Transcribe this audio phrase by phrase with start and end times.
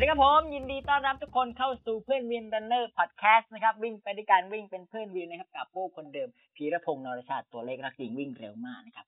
[0.00, 9.06] สวัสดีครับผม ยินดีต้อนรับทุกคนเข้าสู่เพื่อนวินรันเนอร์พอดแคสต์นะครับ วิ่งไปด้วยกันวิ่งเป็นเพื่อนวินนะครับ กับปู้คนเดิมพีรพงศ์นรชาติตัวเล็กรักจริงวิ่งเร็วมากนะครับ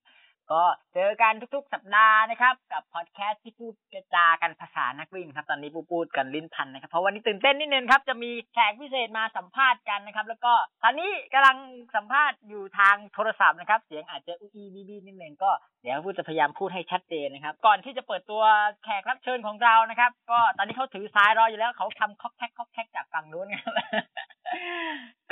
[0.53, 0.63] ก็
[0.95, 11.57] เจอกันทุกๆ สัปดาห์นะครับ กับพอดแคสต์ที่พูดกระจากันภาษานักวิ่งครับ ตอนนี้ปู้พูดกันลิ้นพันนะครับ เพราะวันนี้ตื่นเต้นนิดนึงครับ จะมีแขกพิเศษมาสัมภาษณ์กันนะครับ แล้วก็ตอนนี้กำลัง
[11.97, 15.51] สัมภาษณ์อยู่ทางโทรศัพท์นะครับ เสียงอาจจะอุ้ยบีบีนิดนึงก็
[15.83, 18.43] เดี๋ยวพูดจะพยายามพูดให้ชัดเจนนะครับ ก่อนที่จะเปิดตัว
[18.85, 23.73] แขกรับเชิญของเรานะครับ ก็ตอนนี้เขาถือสายรออยู่แล้วเขาทำคอกแท็กคอกแท็กจากฝั่งนู้นครับ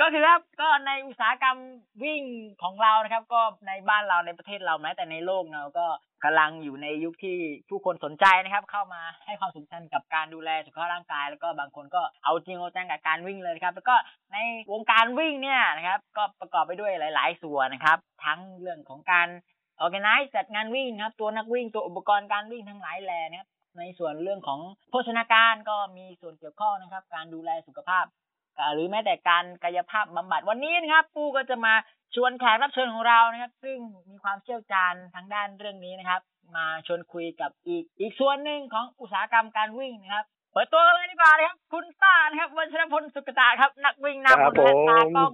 [0.01, 1.57] ก็คือครับก็ในอุตสาหกรรม
[2.03, 2.21] วิ่ง
[2.63, 5.87] ของเรานะครับ ก็ในบ้านเราในประเทศเราแม้แต่ในโลกเราก็
[6.23, 7.37] กำลังอยู่ในยุคที่
[7.69, 13.95] ผู้คนสนใจนะครับ เข้ามาให้ความสำคัญกับการดูแลสุขภาพร่างกาย แล้วก็บางคนก็เอาจริงเอาจังกับการวิ่งเลยนะครับ แล้วก็
[14.33, 14.37] ใน
[14.71, 19.27] วงการวิ่งเนี่ยนะครับ ก็ประกอบไปด้วยหลาย ๆ ส่วนนะครับ ทั้งเรื่องของการ
[19.83, 24.59] organize จัดงานวิ่งครับ ตัวนักวิ่งตัวอุปกรณ์การวิ่งทั้งหลายแหล่นะครับในส่วนเรื่องของ
[24.89, 28.05] โภชนาการก็มีส่วนเกี่ยวข้องนะครับ การดูแลสุขภาพ
[28.73, 31.73] หรือแม้แต่การกายภาพบำบัดวันนี้นะครับ ปูก็จะมา
[32.15, 33.77] ชวนแขกรับเชิญของเรานะครับ ซึ่ง
[34.09, 36.21] มีความเชี่ยวชาญทางด้านเรื่องนี้นะครับ
[36.55, 45.33] มาชวนคุยกับอีกอีกส่วนหนึ่งของอุตสาหกรรมการวิ่งนะครับเปิดตัวกันเลยดีกว่าเลยครับ คุณต้านะครับวัชรพลสุกตาครับ นักวิ่งนำครับและผมตากล้อง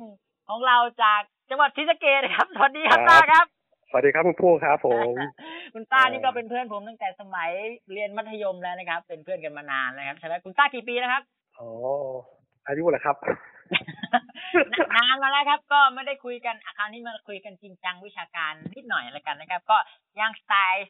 [0.49, 3.45] ของเราจากจังหวัดศรีสะเกษครับสวัสดีครับต้าครับ
[3.89, 5.13] สวัสดีครับคุณปู้ครับผม
[5.73, 7.49] คุณต้านี่เอ่อก็เป็นเพื่อนผมตั้งแต่สมัย
[7.93, 11.23] เรียนมัธยมแล้วนะครับ เป็นเพื่อนกันมานานแล้วครับใช่ไหมคุณต้ากี่ปีแล้วครับ
[11.59, 11.69] อ๋อ
[12.67, 13.15] อายุเหรอครับ
[14.95, 19.77] นานมาแล้วครับ ก็ไม่ได้คุยกันอะคราวนี้มาคุยกันจริงจังวิชาการนิดหน่อยแล้วกันนะครับ ก็
[20.19, 20.87] ยังสไตล์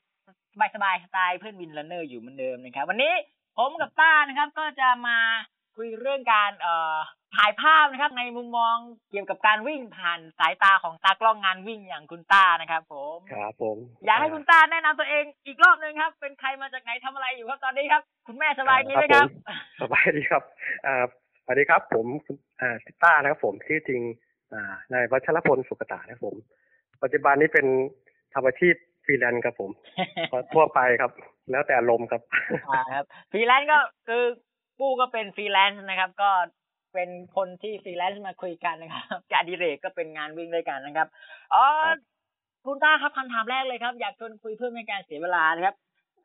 [0.75, 3.13] สบายๆสไตล์เพื่อนวินรันเนอร์อยู่เหมือนเดิมนะครับ วันนี้
[3.57, 5.17] ผมกับต้านะครับ ก็จะมา
[5.75, 6.97] คุยเรื่องการเอ่อ
[7.35, 8.75] ถ่ายภาพนะครับ ในมุมมอง
[9.11, 19.27] เกี่ยวกับการวิ่งผ่านสายตาของตากล้องงานวิ่งอย่างคุณต้านะครับ ผมครับผมอยากให้คุณต้าแนะนำตัวเองอีกรอบหนึ่งครับ เป็นใครมาจากไหนทำอะไรอยู่ครับตอนนี้ครับ คุณแม่สบายดีไหมครับ
[19.81, 20.43] สบายดีครับ
[20.85, 21.05] อ่า
[21.49, 22.07] สวัสดีครับ ผม
[22.61, 24.01] อ่าติต้านะครับผมชื่อจริง
[24.53, 26.35] อ่านายวัชรพลสุกตานะครับผม
[27.03, 27.65] ปัจจุบันนี้เป็น
[28.33, 28.75] ทำอาชีพ
[29.05, 29.71] ฟรีแลนซ์ครับผม
[30.53, 31.11] ทั่วไปครับ
[31.51, 32.21] แล้วแต่อารมณ์ครับ
[32.69, 34.23] อ่าครับฟรีแลนซ์ก็คือ
[34.79, 36.29] ปู้ก็เป็นฟรีแลนซ์นะครับ ก็
[36.93, 41.07] เป็นคนที่ฟรีแลนซ์มาคุยกันนะครับจากดิเรกก็เป็นงานวิ่งด้วยกันนะครับ
[41.53, 41.97] อ๋อครับ
[42.65, 45.75] คุณต้าครับคำถามแรกเลยครับ อยากชวนคุยเพื่อไม่ให้การเสียเวลานะครับ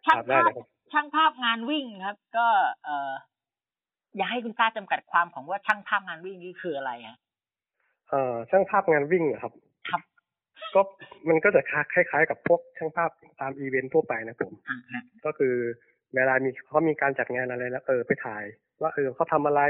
[0.07, 2.47] ครัช่างบได้ภาเลพยครับช่างภาพงานวิ่งครับ ก็
[2.85, 3.13] เอ่อ
[4.17, 7.19] อยากให้คุณต้าจำกัดความของว่าช่างภาพงานวิ่งนี่คืออะไรฮะ
[8.11, 9.53] เอ่อช่างภาพงานวิ่งเหรอครับ
[9.91, 10.03] ครับ
[10.75, 10.81] ก็
[11.29, 15.55] มันก็จะคล้ายๆ กับพวกช่างภาพตามอีเวนต์ทั่วไปนะผมอ่าฮะก็คือ
[16.15, 18.45] เวลามีเขามีการจัดงานอะไรแล้วเออไปถ่าย
[18.83, 19.63] ว่าเออเขาทำอะไร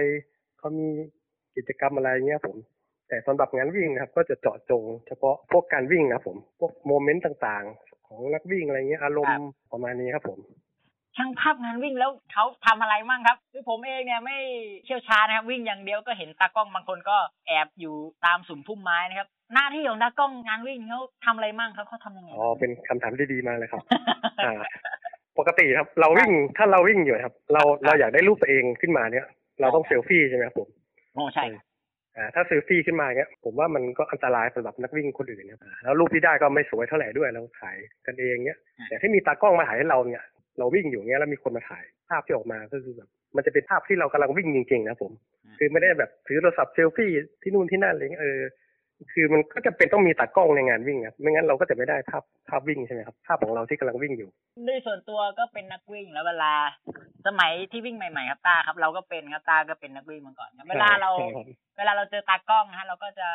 [0.59, 0.89] เขามี
[1.57, 2.57] กิจกรรมอะไรเงี้ยผม
[3.09, 10.39] แต่สำหรับงานวิ่งนะครับ ก็จะเจาะจง เฉพาะพวกการวิ่งนะครับผม พวกโมเมนต์ต่างๆ ของนักวิ่งอะไรเงี้ยอารมณ์ประมาณนี้ครับผม
[11.17, 14.37] ช่างภาพงานวิ่งแล้วเขาทำอะไรมั่งครับคือผมเองเนี่ยไม่
[14.85, 23.83] เชี่ยวชาญนะครับวิ่งอย่างเดียวก็เห็นตากล้องบางคนก็แอบอยู่ตามสุ่มพุ่มไม้นะครับ หน้าที่ของตากล้องงานวิ่งเขาทำอะไรมั่งครับเขาทำยังไงอ๋อเป็นคำถามที่ดีมากเลยครับ
[24.45, 24.61] อ่า
[25.39, 29.27] ปกติครับเราวิ่งถ้าเราวิ่งอยู่ครับ เราเราอยากได้รูปตัวเองขึ้นมาเนี่ย
[29.61, 30.69] เราต้องเซลฟี่ใช่ไหมครับผม
[31.15, 31.45] โอ้ใช่
[32.17, 38.59] อ่าถ้าเซลฟี่ขึ้นมาเงี้ยผมว่ามันก็อันตรายสำหรับนักวิ่งคนอื่นนะครับอ่าแล้วรูปที่ได้ก็ไม่สวยเท่าไหร่ด้วยเราถ่ายกันเองเงี้ย
[38.89, 40.25] แต่ถ้ามีตากล้องมาถ่ายให้เราเนี่ย
[40.59, 45.13] เราวิ่งอยู่เงี้ยแล้วมีคนมาถ่ายภาพที่ออกมาก็คือแบบมันจะเป็นภาพที่เรากำลังวิ่งจริงๆนะผม
[45.59, 47.11] คือไม่ได้แบบถือโทรศัพท์เซลฟี่
[47.43, 48.41] ที่นู่นที่นั่นอะไรเงี้ยเออ
[49.13, 54.31] คือมันก็จะเป็นต้องมีตากล้องในงานวิ่งครับไม่งั้นเราก็จะไม่ได้ภาพภาพวิ่งใช่ไหมครับภาพของเราที่กำลังวิ่งอยู่
[54.69, 56.53] ด้วยส่วนตัวก็เป็นนักวิ่งแล้วเวลา
[57.27, 61.47] สมัยที่วิ่งใหม่ๆครับตาครับ เราก็เป็นครับตาก็เป็นนักวิ่งมาก่อนครับเวลาเราใช่ครับ
[61.77, 63.29] เวลาเราเจอตากล้องนะฮะเราก็จะ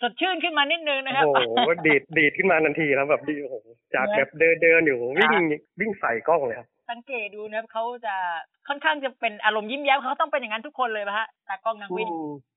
[0.00, 3.54] สดชื่นขึ้นมานิดนึงนะครับโอ้โหดีดดีดขึ้นมาทันทีแล้วแบบดีโอ้โห
[3.94, 5.32] จากแบบเดินเดินอยู่วิ่ง
[5.80, 8.14] วิ่งใส่กล้องเลยครับสังเกตดูนะครับเขาจะ
[8.68, 12.08] ค่อนข้างจะเป็นอารมณ์ยิ้มแย้มเขาต้องเป็นอย่างนั้นทุกคนเลยป่ะฮะตากล้องนักวิ่ง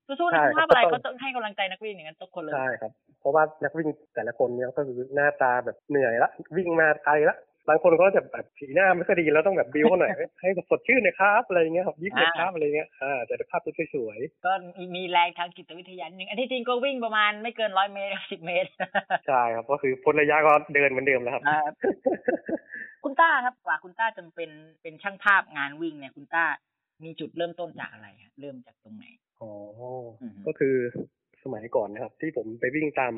[0.08, 7.36] สู้ๆใช่นะครัภาบพอะไรก็ต้ก็องต้องให้กำลังใจนักวิ่งอย่างนั้นทุกคนเลยใช่ครับเพราะว่านักวิ่งแต่ละคนเนี่ยก็คือหน้าตาแบบเหนื่อยละวิ่งมาไกลละ
[7.70, 13.62] บางคนก็จะแบบสีหน้าไม่ค่อยดีแล้วต้องแบบบิวเขาหน่อยให้สดชื่นหนะครับอะไรเงี้ยครับยิ้มหน่อยครับอะไรเงี้ยอ่าจะได้ภาพ
[13.96, 14.52] สวยก็
[14.96, 21.60] มีแรงทางจิตวิทยาหนึ่งอันที่จริงก็วิ่งประมาณไม่เกินร้อยเมตรสิบเมตรๆใช่ครับก็คือพ้นระยะก็เดินเหมือนเดิมแล้วครับอ่า
[23.04, 24.52] คุณต้าครับกว่าคุณต้าจะเป็น
[24.82, 26.46] เป็นช่างภาพงานวิ่งเนี่ยคุณต้า
[27.04, 29.06] มีจุดเริ่มต้นจากอะไรฮะเริ่มจากตรงไหน
[29.42, 29.52] อ๋อ
[30.22, 30.76] อือฮึก็คือ
[31.44, 33.14] สมัยก่อนนะครับ ที่ผมไปวิ่งตาม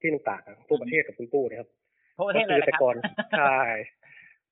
[0.00, 1.68] ที่ต่างๆอะทั่วประเทศกับคุณปู่นะครับ
[2.16, 2.96] ทั่วประเทศเลยก็คือแต่นะครับก่อน
[3.38, 3.58] ใช่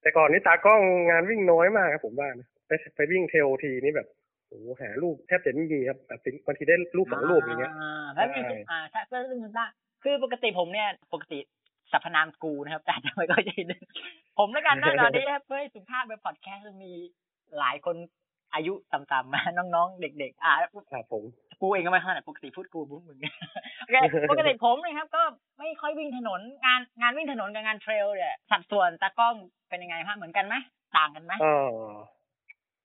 [0.01, 4.09] แต่ก่อนนี่ตากล้องงานวิ่งน้อยมากครับผมว่านะไปไปวิ่งเทลทีนี่แบบ
[4.49, 9.67] โอ้โหหารูปแทบจะไม่มีครับแบบบางทีได้รูปสองรูปอย่างเงี้ยอ่าแล้วมีใช่อ่าใช่เพื่อนคุณต้า
[10.03, 11.39] คือปกติผมเนี่ยปกติ
[11.93, 13.55] สรรพนามกูนะครับแต่จะไม่ก็จะ
[14.39, 16.93] ผมแล้วกันนะตอนนี้เพื่อให้สุภาพไปพอดแคสต์มี
[17.59, 17.97] หลายคน
[18.55, 20.53] อายุต่ำๆมาน้องๆ เด็ก ๆ อ่า
[20.93, 21.25] ครับผม
[21.63, 23.19] กูเองก็ไม่ขนาดปกติพูดกูพูดมึง
[23.81, 23.97] โอเค
[24.31, 25.23] ปกติผมนะครับ ก็
[25.59, 29.35] ไม่ค่อยวิ่งถนนงานงานวิ่งถนนกับงานเทรลเนี่ยสัดส่วนตากล้อง
[29.69, 30.55] เป็นยังไงฮะเหมือนกันไหม
[30.97, 31.71] ต่างกันไหมเออ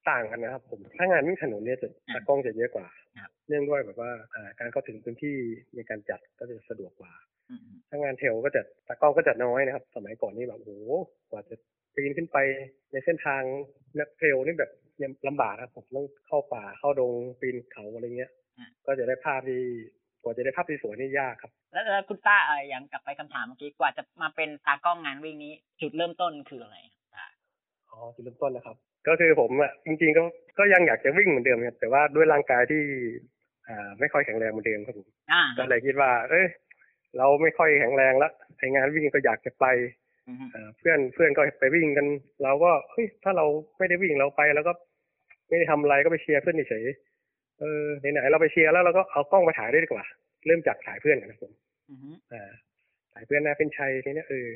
[0.10, 2.88] ต่างกันนะครับ ผมถ้างานวิ่งถนนเนี่ยจะอ่าตากล้องจะเยอะกว่า
[3.24, 5.36] ครับเนื่องด้วยแบบว่าอ่าการเข้าถึงพื้นที่
[5.76, 7.14] ในการจัดก็จะสะดวกกว่า
[7.50, 10.72] อืมถ้างานเทรลก็จะตากล้องก็จะน้อยนะครับ สมัยก่อนนี่แบบโอ้โห
[11.32, 11.56] กว่าจะ
[11.96, 12.38] ปีนขึ้นไป
[12.92, 13.42] ในเส้นทาง
[14.00, 14.72] นักเทรลนี่แบบ
[15.04, 18.32] ยังลำบากครับผมต้องเข้าป่าเข้าดงปีนเขาอะไรเงี้ย
[18.86, 19.62] ก็จะได้ภาพที่
[20.24, 26.78] กว่าจะได้ภาพที่สวยนี่ยากครับ แล้วแล้วคุณต้าเอออย่างกลับไปคำถามเมื่อกี้กว่าจะมาเป็นตากล้องงานวิ่งนี้ จุดเริ่มต้นคืออะไร
[27.16, 27.32] ครับ
[27.90, 28.76] อ๋อจุดเริ่มต้นนะครับ
[29.08, 30.24] ก็คือผมอะจริงๆก็
[30.60, 32.84] ก็ยังอยากจะวิ่งเหมือนเดิมครับแต่ว่าด้วยร่างกายที่
[33.68, 36.48] อ่าไม่ค่อยแข็งแรงเหมือนเดิมครับผมอ่าก็เลยคิดว่า เอ้ย
[37.18, 39.66] เราไม่ค่อยแข็งแรงละไองานวิ่งก็อยากจะไป
[40.28, 42.08] อืมอ่าเพื่อนเพื่อนก็ไปวิ่งกัน
[42.44, 43.46] เราก็เฮ้ยถ้าเรา
[43.78, 44.74] ไม่ได้วิ่งเราไป แล้วก็
[45.50, 47.07] ไม่ได้ทำอะไรก็ไปเชียร์เพื่อนเฉยๆ
[47.60, 50.06] เออไหนๆเราไปเชียร์แล้วเราก็เอากล้องไปถ่ายด้วยดีกว่า
[50.46, 51.54] เริ่มจากถ่ายเพื่อนกันนะครับผม
[51.90, 52.52] อืมอ่า
[53.14, 54.48] ถ่ายเพื่อนนาเป็นชัยทีเนี้ยเออ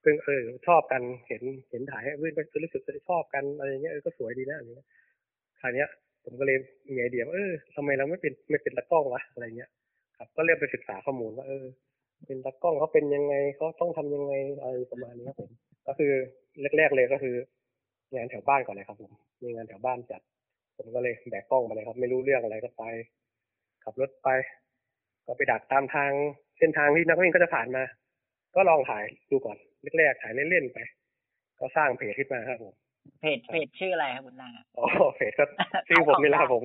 [0.00, 4.88] เพื่อนเออ ชอบกันเห็นเห็นถ่ายให้เพื่อนก็รู้สึกจะชอบกันอะไรอย่างเงี้ยเออก็สวยดีนะอะไรเงี้ย
[5.60, 5.88] คราวเนี้ย
[6.24, 6.56] ผมก็เลย
[6.92, 9.70] มีไอเดียว่าเออทำไมเราไม่เป็นไม่เป็นตากล้องวะอะไรเงี้ย
[10.16, 11.64] ครับก็เริ่มไปศึกษาข้อมูลว่าเออ
[12.26, 14.32] เป็นตากล้องเขาเป็นยังไงเขาต้องทำยังไง
[14.62, 15.50] อะไรประมาณนี้ครับผม
[15.86, 16.12] ก็คือ
[16.76, 17.34] แรกๆเลยก็คือ
[18.14, 19.12] งานแถวบ้านก่อนเลยครับผม
[19.42, 20.20] มีงานแถวบ้านจัด
[20.76, 22.84] ผมก็เลยแบกกล้องมาเลยครับ ไม่รู้เรื่องอะไรก็ไป
[23.84, 24.28] ขับรถไป
[25.26, 26.10] ก็ไปดักตามทาง
[26.58, 27.82] เส้นทางที่นักวิ่งก็จะผ่านมา
[28.54, 29.56] ก็ลองถ่ายดูก่อน
[29.98, 30.78] แรกๆถ่ายเล่นๆไป
[31.60, 32.74] ก็สร้างเพจขึ้นมาครับผม
[33.20, 34.86] เพจเพจชื่ออะไรครับคุณต้าครับอ๋อ
[35.16, 35.44] เพจก็
[35.88, 36.64] ชื่อผมนี่แหละครับผม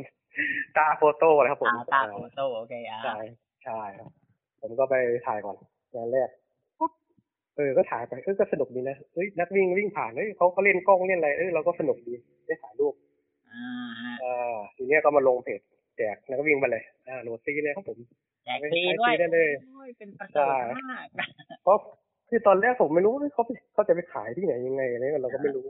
[0.78, 3.18] ตาโฟโต้นะครับผมอ่าตาโฟโต้โอเคอ่าใช่
[3.64, 4.12] ใช่ครับ
[4.62, 4.96] ผมก็ไป
[5.28, 5.56] ถ่ายก่อน
[5.96, 6.30] งานแรก
[6.80, 6.92] ปุ๊บ
[7.56, 12.14] เออก็ถ่ายไปเออก็สนุกดีนะเฮ้ยนักวิ่งวิ่งผ่านเฮ้ยเขาก็เล่นกล้องเล่นอะไรเออเราก็สนุกดี
[12.48, 12.94] ได้ถ่ายรูป
[13.53, 13.68] อ่า
[14.01, 15.62] ฮะอ่าทีเนี้ยก็มาลงเพจ
[15.98, 17.98] แจกนักวิ่งไปเลย อ่าโหลดฟรีเลยครับผม
[18.45, 21.06] แจกฟรีด้วยใช้ฟรีได้เลยโอ้ยเป็นประโยชน์มาก
[21.63, 21.77] เพราะ
[22.30, 23.44] ที่ตอนแรกผมไม่รู้ว่าเขา
[23.74, 25.65] เขาจะไปขายที่ไหนยังไงอะไรเงี้ยเราก็ไม่รู้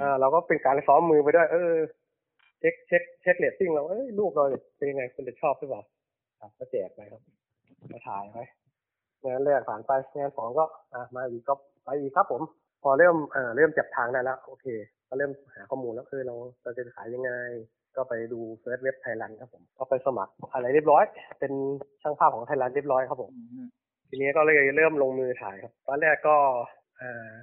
[0.00, 1.74] อ่า เราก็เป็นการซ้อมมือไปด้วย เออ
[2.60, 4.44] เช็คเช็คเช็คเรตติ้งเราเอ้ยรูปเรา
[4.76, 5.82] เป็นยังไงคนจะชอบหรือเปล่า
[6.40, 7.22] ครับก็แจกไปครับ
[7.92, 8.44] มาถ่ายไว้
[9.24, 12.42] งานแรกผ่านไปงานสองก็ อ่ามาอีกก็ไปอีกครับผม
[12.82, 14.66] พอเริ่มเออเริ่มจับทางได้แล้ว โอเค
[15.08, 17.30] ก็เริ่มหาข้อมูลแล้วเออเราเราจะขายยังไง
[17.96, 21.04] ก็ไปดู search เว็บไทยรันครับผมก็ไปสมัครอะไรเรียบร้อย
[21.40, 21.52] เป็น
[22.02, 23.30] ช่างภาพของไทยรันเรียบร้อยครับผม
[24.08, 26.36] ทีนี้ก็เลยเริ่มลงมือถ่ายครับตอนแรกก็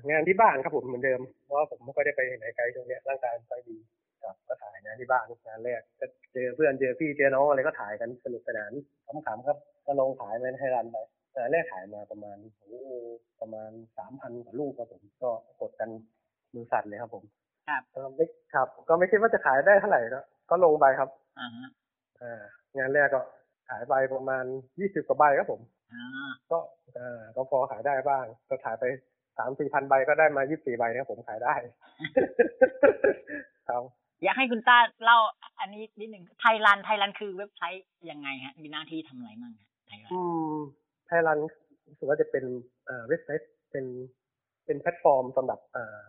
[0.10, 3.78] งานที่บ้านครับผมเหมือนเดิมเพราะผมไม่ค่อยได้ไปไหนไกลช่วงนี้ร่างกายไม่ค่อยดี
[4.24, 8.72] ครับก็ถ่ายงานที่บ้านงานแรกก็เจอเพื่อนเจอพี่เจอน้องอะไรก็ถ่ายกันสนุกสนาน
[9.26, 10.98] ขำๆครับ ก็ลงถ่ายไปให้รันไป
[11.38, 12.92] แต่แรกถ่ายมาประมาณโอ้โห
[13.42, 15.30] ประมาณสามพันกว่าลูกครับผมก็
[15.62, 15.90] กดกัน
[16.54, 17.24] มือสั่นเลยครับผม
[17.70, 20.20] ครับก็ไม่ครับ ก็ไม่คิดว่าจะขายได้เท่าไหร่ก็
[20.50, 21.70] ก็ลงไปครับอ่าฮะ
[22.22, 22.42] อ่า
[22.78, 23.22] งานแรกก็
[23.70, 24.46] ขายไปประมาณ
[24.80, 25.62] ยี่สิบกว่าใบครับผม
[25.94, 26.04] อ่า
[26.52, 26.60] ก็
[26.98, 28.86] อ่าก็พอขายได้บ้าง ก็ขายไป
[29.38, 31.54] สามสี่พันใบก็ได้มายี่สี่ใบนะครับผมขายได้
[33.70, 33.84] ครับ
[34.24, 35.18] อยากให้คุณต้าเล่า
[35.60, 40.22] อันนี้นิดหนึ่งไทยรันไทยรันคือเว็บไซต์ยังไงฮะ มีหน้าที่ทำอะไรบ้างฮะไทยรันอื
[40.56, 40.58] ม
[41.08, 41.40] ไทยรัน
[41.88, 42.46] รู้สึกว่าจะเป็น
[42.90, 43.86] อ่าเว็บไซต์เป็น
[44.66, 46.04] เป็นแพลตฟอร์มสำหรับอ่า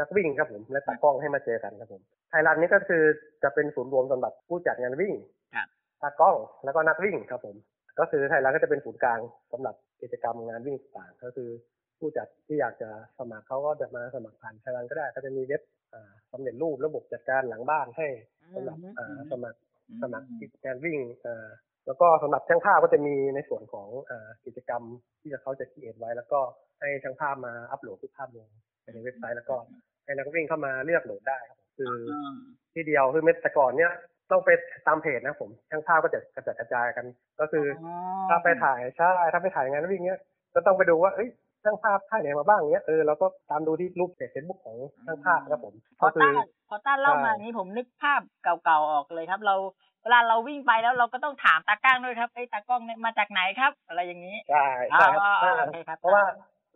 [0.00, 3.02] นักวิ่งครับผมและตากล้องให้มาเจอกันครับผมไทยรันนี่ก็คือ
[3.42, 5.14] จะเป็นศูนย์รวมสำหรับผู้จัดงานวิ่ง
[5.54, 5.68] ครับ
[6.02, 7.56] ตากล้องแล้วก็นักวิ่งครับผม
[7.98, 9.20] ก็คือไทยรัฐก็จะเป็นศูนย์กลาง
[9.52, 11.50] สำหรับกิจกรรมงานวิ่งต่างๆก็คือ
[11.98, 12.88] ผู้จัดที่อยากจะ
[13.18, 15.62] สมัครเขาก็จะมาสมัครผ่านไทยรัฐก็ได้ ก็จะมีเว็บ
[15.94, 18.08] อ่าสำเร็จรูประบบจัดการหลังบ้านให้
[18.54, 19.58] สำหรับอ่าสมัคร
[20.02, 21.46] สมัครกิจการวิ่งอ่า
[21.86, 24.82] แล้วก็สำหรับช่างภาพก็จะมีในส่วนของอ่ากิจกรรม
[25.20, 26.40] ที่เขาจะคิดไว้ แล้วก็
[26.80, 28.48] ให้ช่างภาพมาอัปโหลดทุกภาพลง
[28.82, 29.56] ไปในเว็บไซต์แล้วก็
[30.04, 32.34] ให้นักวิ่งเข้ามาเลือกโหลดได้ครับคือออ่า
[32.74, 33.92] ที่เดียวคือเม็ดแต่ก่อนเนี้ย
[34.30, 34.50] ต้องไป
[34.86, 37.06] ตามเพจนะผมช่างภาพก็จะกระจัดกระจายกัน
[37.40, 37.86] ก็คืออ
[38.28, 40.20] ถ้าไปถ่ายใช่ถ้าไปถ่ายงานวิ่งเนี้ย
[40.54, 41.28] ก็ต้องไปดูว่าเอ้ย
[41.64, 44.76] ช่างภาพถ่ายไหนมาบ้างเนี้ยเออเราก็ตามดูที่รูปเพจเฟซบุ๊กของ
[45.06, 46.38] ช่างภาพครับผมพอก็คืต้าอ
[46.68, 49.54] พอต้าเล่ามาใช่อย่างนี้ผมนึกภาพเก่าๆออกเลยครับ เรา
[49.85, 56.24] เวลาเราวิ่งไปแล้วเราก็ต้องถามตากล้องด้วยครับไอ้ยตากล้องเนี่ยมาจากไหนครับ อะไรอย่างนี้ใช่ใช่ครับอ่าอ่าโอเคครับเพราะว่า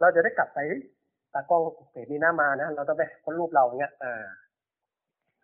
[0.01, 0.83] เราจะได้กลับไปเฮ้ย
[1.35, 4.25] ตากล้องเพจนี้น่ามานะเราต้องไปค้นรูปเราเนี้ยอ่า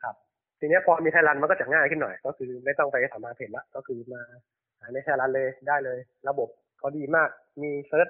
[0.03, 0.15] ครับ
[0.59, 4.23] ทีเนี้ยพอมีไทยรันมันก็จะง่ายขึ้นหน่อย ก็คือไม่ต้องไปสามารถเพจละก็คือมา
[4.81, 7.29] หาในไทยรันเลยได้เลย ระบบเขาดีมาก
[7.63, 8.09] มี search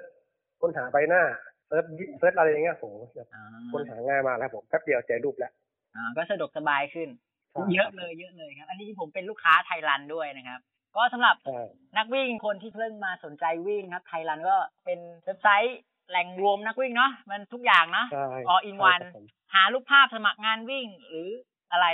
[0.61, 1.21] ค้นหาใบหน้า
[1.67, 1.85] search
[2.19, 5.51] search อะไรอย่างเงี้ยโหแบบอ่าค้นหาง่ายมากแล้วผมแป๊บเดียวเจอรูปแล้ว
[5.95, 7.26] อ่าก็สะดวกสบายขึ้นใช่
[7.73, 10.59] เยอะเลยเยอะเลยครับ อันนี้ผมเป็นลูกค้าไทยรันด้วยนะครับ
[10.95, 11.61] ก็สำหรับใช่
[11.97, 21.27] นักวิ่งคนที่เพิ่งมาสนใจวิ่งครับ ไทยรันก็เป็นเว็บไซต์แหล่งรวมนักวิ่งเนาะมันทุกอย่างเนาะใช่ all in one ใช่ครับผมหารูปภาพสมัครงานวิ่งหรือ
[21.71, 21.87] อะไร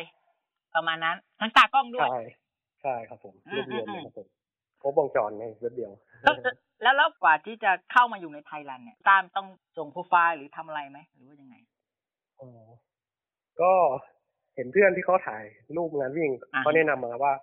[0.76, 2.22] ประมาณนั้น ทั้งตากล้องด้วย ใช่
[2.82, 4.28] ใช่ครับผมอืมรวบรวมอืเลมยครับผม
[4.82, 5.92] ครบวงจรในเว็บเดียว
[6.24, 6.36] แล้ว
[6.82, 11.56] แล้วแล้วกว่าที่จะเข้ามาอยู่ในไทยแลนด์เนี่ยตามต้องส่งโปรไฟล์หรือทำอะไรไหมหรือว่ายังไง
[12.40, 12.50] อ๋อ
[13.62, 13.72] ก็
[14.56, 15.44] เห็นเพื่อนที่เขาถ่าย
[15.78, 17.34] รูปงานวิ่งอ่าเขาแนะนำมาว่า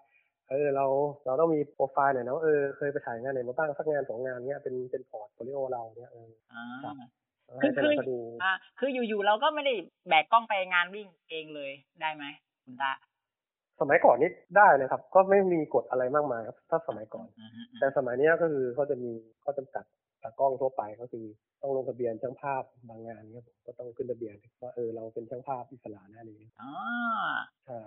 [0.50, 0.86] เออเรา
[1.26, 6.94] เราต้องมีโปรไฟล์หน่อยนะว่าเออเคยไปถ่ายงานไหนมาบ้างสักงานสองงานเนี้ยเป็นเป็น portfolio เราเนี้ยเอออ่าครับ
[7.50, 9.74] คืให้อไปคือเราดูอ่าคืออยู่ๆเราก็ไม่ได้
[10.08, 12.24] แบกกล้องไปงานวิ่งเองเลยได้ไหม
[12.64, 12.92] คุณตา
[13.80, 19.10] สมัยก่อนนี่ได้นะครับ ก็ไม่มีกฎอะไรมากมายครับ ถ้าสมัยก่อนอืมอืมอืมแต่สมัยเนี้ยก็คือเขาจะมี
[19.44, 19.84] ข้อจำกัด
[20.22, 21.26] ตากล้องทั่วไปก็คือ
[21.62, 26.70] ต้องลงทะเบียนช่างภาพบางงานเนี่ยผมก็ต้องขึ้นทะเบียนว่าเออเราเป็นช่างภาพอิสระนะนี้อ๋อ
[27.66, 27.80] ใช่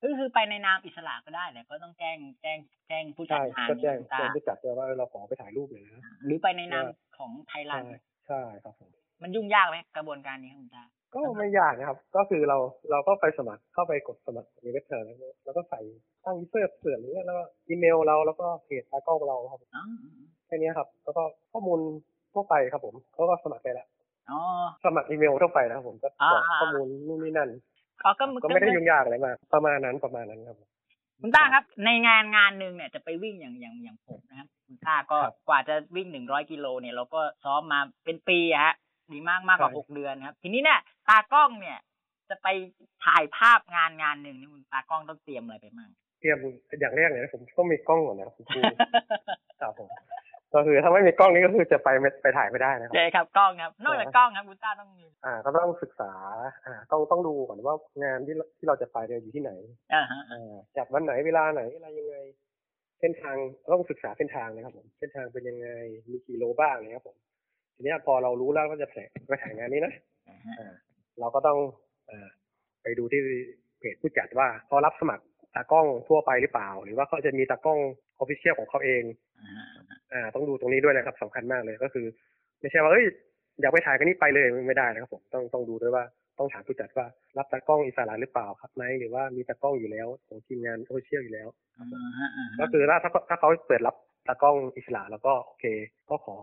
[0.00, 6.86] คือคือไปในนามอิสระก็ได้แต่ก็ต้องแจ้งแจ้งแจ้งผู้จัใช่ดงานก็แจ้งคุณตาแจ้งผู้จัดเลยว่าเออเราขอไปถ่ายรูปเลยนะหรือไปในนาม
[7.18, 7.94] ของไทยแลใช่นด์
[8.26, 12.58] ใช่ครับผมมันยุ่งยากไหมกระบวนการนี้ครับคุณต้า ก็ไม่ยากนะครับ ก็คือเรา
[12.90, 15.80] เราก็ไปสมัครเข้าไปกดสมัครในเว็บไซต์แล้วแล้วก็ใส่
[16.24, 19.84] ตั้ง user เผื่อหรือแล้วก็อีเมลเราแล้วก็เพจตากล้องเราครับอ๋อ
[20.46, 21.80] แค่นี้ครับ แล้วก็ข้อมูล
[22.32, 23.86] ทั่วไปครับผมเขาก็สมัครไปแล้ว
[24.30, 24.40] อ๋อ
[24.84, 27.50] สมัครอีเมลทั่วไปนะครับผมก็กรอกอ่าข้อมูลนู่นนี่นั่น
[28.04, 30.68] อ๋อก็ก็ไม่ได้ยุ่งยากอะไรมากประมาณนั้นประมาณนั้นครับผม
[31.22, 38.74] คุณต้าครับ ในงานงานหนึ่งเนี่ยจะไปวิ่งอย่างอย่างอย่างผมนะครับ คุณต้าก็ครับกว่าจะวิ่งหนึ่งร้อยกิโลเนี่ยเราก็ซ้อมมาเป็นปีอะฮะ
[39.12, 41.78] ดีมากมากกว่าใช่หกเดือนครับ ทีนี้เนี่ยตากล้องเนี่ย
[42.30, 42.48] จะไป
[43.04, 45.90] ถ่ายภาพงานงานหนึ่งนี่คุณตากล้องต้องเตรียมอะไรไปมั่ง
[46.20, 46.38] เตรียม
[46.80, 48.60] อย่างแรกเลยนะผมต้องมีกล้องก่อนนะครับคุณครู
[49.60, 49.88] ครับผม
[50.54, 56.12] ก็คือถ้าไม่มีกล้องนี่ก็คือจะไปไม่ไปถ่ายไม่ได้นะครับใช่ครับกล้องครับนอกจากกล้องครับคุณต้าต้องมีอ่าก็ต้องศึกษา
[56.66, 59.52] อ่าต้องต้องดูก่อนว่างานที่เราที่เราจะไปเนี่ยอยู่ที่ไหน
[59.94, 62.16] อ่าฮะอ่าจัดวันไหนเวลาไหนอะไรยังไง
[63.00, 63.36] เส้นทาง
[63.72, 65.68] ต้องศึกษาเส้นทางนะครับผมเส้นทางเป็นยังไง
[66.10, 67.16] มีกี่โลบ้างเนะครับผม
[67.80, 68.96] ทีเนี้ยพอเรารู้แล้วว่าจะแถ
[69.28, 69.92] ไปถ่ายงานนี้นะ
[70.28, 70.74] อ่าฮะอ่า
[71.20, 71.58] เราก็ต้อง
[72.10, 72.28] อ่า
[72.82, 73.20] ไปดูที่
[73.78, 77.78] เพจผู้จัดว่าเขารับสมัครตากล้องทั่วไปหรือเปล่า หรือว่าเขาจะมีตากล้อง
[78.18, 79.02] official ของเขาเอง
[79.38, 79.64] อ่าฮะ
[80.12, 82.06] อ่าต้องดูตรงนี้ด้วยนะครับสำคัญมากเลยก็คือ
[82.60, 83.06] ไม่ใช่ว่าเอ้ย
[83.60, 86.04] อยากไปถ่ายกันนี้ไปเลยไม่ได้นะครับผมต้องต้องดูด้วยว่า
[86.38, 87.06] ต้องถามผู้จัดว่า
[87.38, 91.86] รับตากล้องอิสระหรือเปล่าครับไหมหรือว่ามีตากล้องอยู่แล้วของทีมงาน official อยู่แล้วอ่า
[92.18, 93.94] ฮะอ่าฮะก็คือถ้าถ้าถ้าเขาเปิดรับ
[94.28, 95.64] ตากล้องอิสระแล้วก็โอเค
[96.10, 96.36] ก็ขอ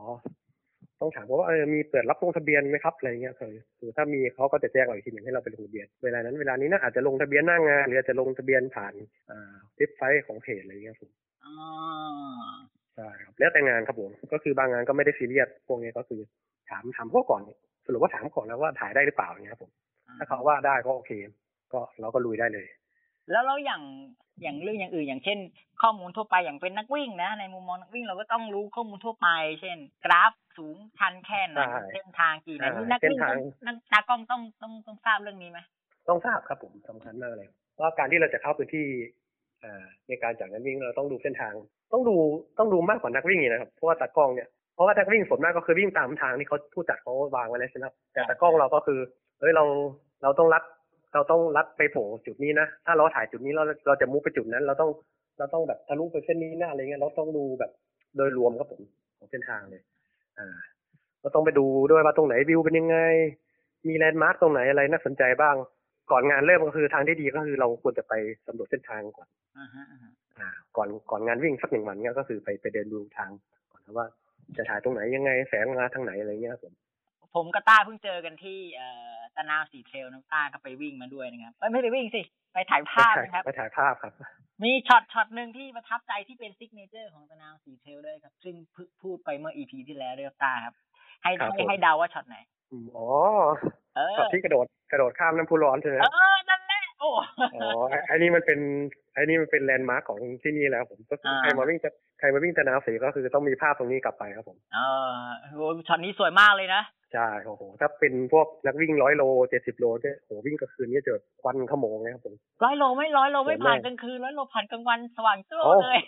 [1.01, 8.94] ต้องถามเขาว่าเออมีเปิดรับลงทะเบียนไหมครับอะไรเงี้ยคือคือถ้ามีเขาก็จะแจ้งเราอีกทีหนึ่งให้เราไปลงทะเบียนเวลานั้นเวลานี้นะอาจจะลงทะเบียนหน้างานหรืออาจจะลงทะเบียนผ่าน
[9.32, 11.10] อ่าเว็บไซต์ของเพจอะไรเงี้ยผม
[11.44, 11.54] อ๋อ
[12.96, 16.22] ใช่ครับแล้วแต่งานครับผมก็คือบางงานก็ไม่ได้ซีเรียสพวกนี้ก็คือ
[16.70, 17.42] ถามถามพวกก่อน
[17.86, 19.72] สรุปว่าถามก่อนแล้วว่าถ่ายได้หรือเปล่าอย่างเงี้ยครับผม
[20.18, 21.12] ถ้าเขาว่าได้ก็โอเค
[21.74, 22.66] ก็เราก็ลุยได้เลย
[23.32, 23.82] แล้วแล้วอย่าง
[24.41, 25.38] อย่างเรื่องอย่างอื่น อย่างเช่น
[25.82, 29.27] ข้อมูลทั่วไปอย่างเป็นนักวิ่งนะ ในมุมมองนักวิ่งเราก็ต้องรู้ข้อมูลทั่วไป
[29.62, 35.60] เช่น กราฟสูงชันแค่ไหนใช่เส้นทางกี่ไหนอ่านี่นักวิ่งเส้นทางต้องนักตากล้องต้องต้องต้องทราบเรื่องนี้ไหม
[36.10, 38.86] ต้องทราบครับผมสำคัญมากเลยว่าการที่เราจะเข้าพื้นที่
[39.63, 41.53] อ่าในการจัดงานวิ่งเราต้องดูเส้นทาง
[41.94, 42.15] ต้องดู
[42.58, 49.00] ต้องดูมากกว่านักวิ่งอีกนะครับเพราะว่าตากล้องเนี่ยเพราะว่านักวิ่งส่วนมากก็คือวิ่งตามทางที่เขาผู้จัดเขาวางไว้แล้วใช่ไหมครับแต่ตากล้องเราก็คือ
[49.39, 49.63] เฮ้ยเรา
[50.24, 50.63] เราต้องรัด
[51.17, 54.89] เราต้องรัดไปโผล่จุดนี้นะ ถ้าเราถ่ายจุดนี้เราเราจะมุกไปจุดนั้น เราต้อง
[55.38, 57.71] เราต้องแบบทะลุไปเส้นนี้นะอะไรเงี้ยเราต้องดูแบบ
[58.17, 58.81] โดยรวมครับผม
[59.17, 59.81] ของเส้นทางเลย
[60.39, 60.47] อ่า
[61.21, 62.97] เราต้องไปดูด้วยว่าตรงไหนวิวเป็นยังไง
[63.88, 65.55] มีแลนด์มาร์กตรงไหนอะไรน่าสนใจบ้าง
[66.12, 68.13] ก่อนงานเริ่มก็คือทางที่ดีก็คือเราควรจะไป
[68.47, 70.47] สำรวจเส้นทางก่อนอ่าฮะอ่าฮะอ่า
[70.77, 73.31] ก่อนก่อนงานวิ่งสักหนึ่งวันเนี่ยก็คือไปไปเดินดูทาง
[73.71, 74.07] ก่อนนะว่า
[74.57, 76.74] จะถ่ายตรงไหนยังไงแสงมาทางไหนอะไรเงี้ยครับผม
[77.36, 82.22] ผมกับต้าเพิ่งเจอกันที่เอ่อตะนาวสีเทรลเนาะต้าก็ไปวิ่งมาด้วยนะครับเอ้ยไม่ได้วิ่งสิ
[82.53, 84.13] ไปถ่ายภาพไปถ่ายนะครับ ไปถ่ายภาพครับ
[84.63, 90.74] มีช็อตช็อตหนึ่งที่ประทับใจที่เป็น signature ของตะนาวสีเทรลด้วยครับ ซึ่งเพิ่งพูดไปเมื่อ EP ที่แล้วเรียกต้าครับ
[91.24, 92.38] ให้ครับให้ผมให้เดาว่าช็อตไหน
[92.72, 93.07] อืมอ๋อ
[93.96, 97.10] เออช็อตที่กระโดดกระโดดข้ามน้ำพุร้อนใช่ไหมเอครับอนั่นแหละโอ้
[97.55, 98.60] อ๋อไอ้ไอ้นี่มันเป็น
[99.13, 104.77] ไอ้นี่มันเป็น landmark ของที่นี่แล้ว ผมก็คืออ่าใครมาวิ่งจะ ใครมาวิ่งตะนาวสีก็คือต้องมีภาพตรงนี้กลับไปครับผมเอ
[105.09, 105.13] อ
[105.53, 106.83] โหช็อตนี้สวยมากเลยนะ
[107.13, 116.00] ใช่โอ้โหถ้าเป็นพวกนักวิ่งร้อยโลเจ็ดสิบโลเนี่ยโหวิ่งกลางคืนนี่เจอควันขโมงเลยครับผมร้อยโลไม่ร้อยโลไม่สวยมากผ่านกลางคืนร้อยโลผ่านกลางวันสว่างโจ้โอ้เลย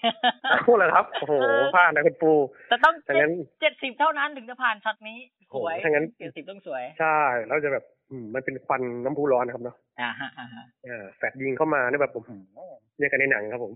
[0.52, 2.32] เอาเลยครับโอ้โหเออพลาดนะคุณปู
[2.70, 5.18] แต่ต้องถ้างั้นเจ็ดสิบเท่านั้นถึงจะผ่านช็อตนี้
[5.56, 12.24] สวยโอ้ถ้างั้นเจ็ดสิบต้องสวย ใช่แล้วจะแบบอืมมันเป็นควันน้ำพุร้อนนะครับเนาะอ่าฮะอ่าฮะอ่าแฟลชยิงเข้ามาเนี่ยแบบผม
[12.98, 13.74] เนี่ยกันในหนังครับผม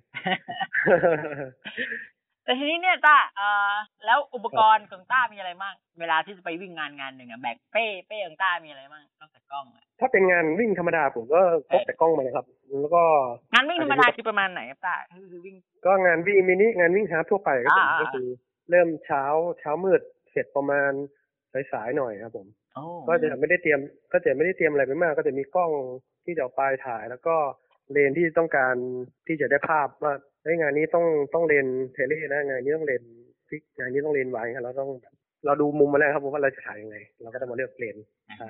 [2.45, 3.73] แต่ทีนี้เนี่ยต้าเอ่อ
[4.05, 12.45] แล้วอุปกรณ์ของต้ามีอะไรบ้างเวลาที่จะไปวิ่งงานงานหนึ่งอะแบกเป้เป้ของต้ามีอะไรบ้างนอกจากกล้องอะถ้าเป็นงานวิ่งธรรมดาผมก็พกแต่กล้องมาเลยครับ
[12.81, 13.03] แล้วก็
[13.53, 18.27] งานวิ่งธรรมดาคือประมาณไหนครับต้าคือคือวิ่ง ก็งานวิ่งมินิงานวิ่งฮาร์ฟทั่วไปครับผมอ่าก็คือ
[18.69, 19.23] เริ่มเช้า
[19.59, 20.91] เช้ามืดเสร็จประมาณ
[21.71, 23.79] สายๆหน่อยครับ ผมโอ้ก็จะไม่ได้เตรียม
[24.13, 25.71] ก็จะไม่ได้เตรียมอะไรไปมาก ก็จะมีกล้อง
[26.25, 27.35] ที่จะเอาไปถ่าย แล้วก็
[27.91, 28.75] เลนที่ต้องการ
[29.27, 33.03] ที่จะได้ภาพว่า เฮ้ยงานนี้ต้องต้องเลนเทเลนะงานนี้ต้องเลน
[33.50, 34.89] ฟิกงานนี้ต้องเลนไว้เราต้อง
[35.45, 37.97] เราดูมุมมาแล้วครับผมว่าเราจะถ่ายยังไง เราก็จะมาเลือกเลน
[38.38, 38.50] ใช่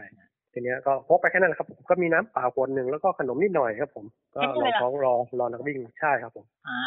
[0.53, 4.05] ทีเนี้ยก็พกไปแค่นั้นแหละครับผมก็มีน้ำเปล่าขวดหนึ่งแล้วก็ขนมนิดหน่อยครับ ผม
[4.35, 6.79] ก็แค่นี้รเลอยเหรอท้องรอรอนักวิ่งใช่ครับผม อ่า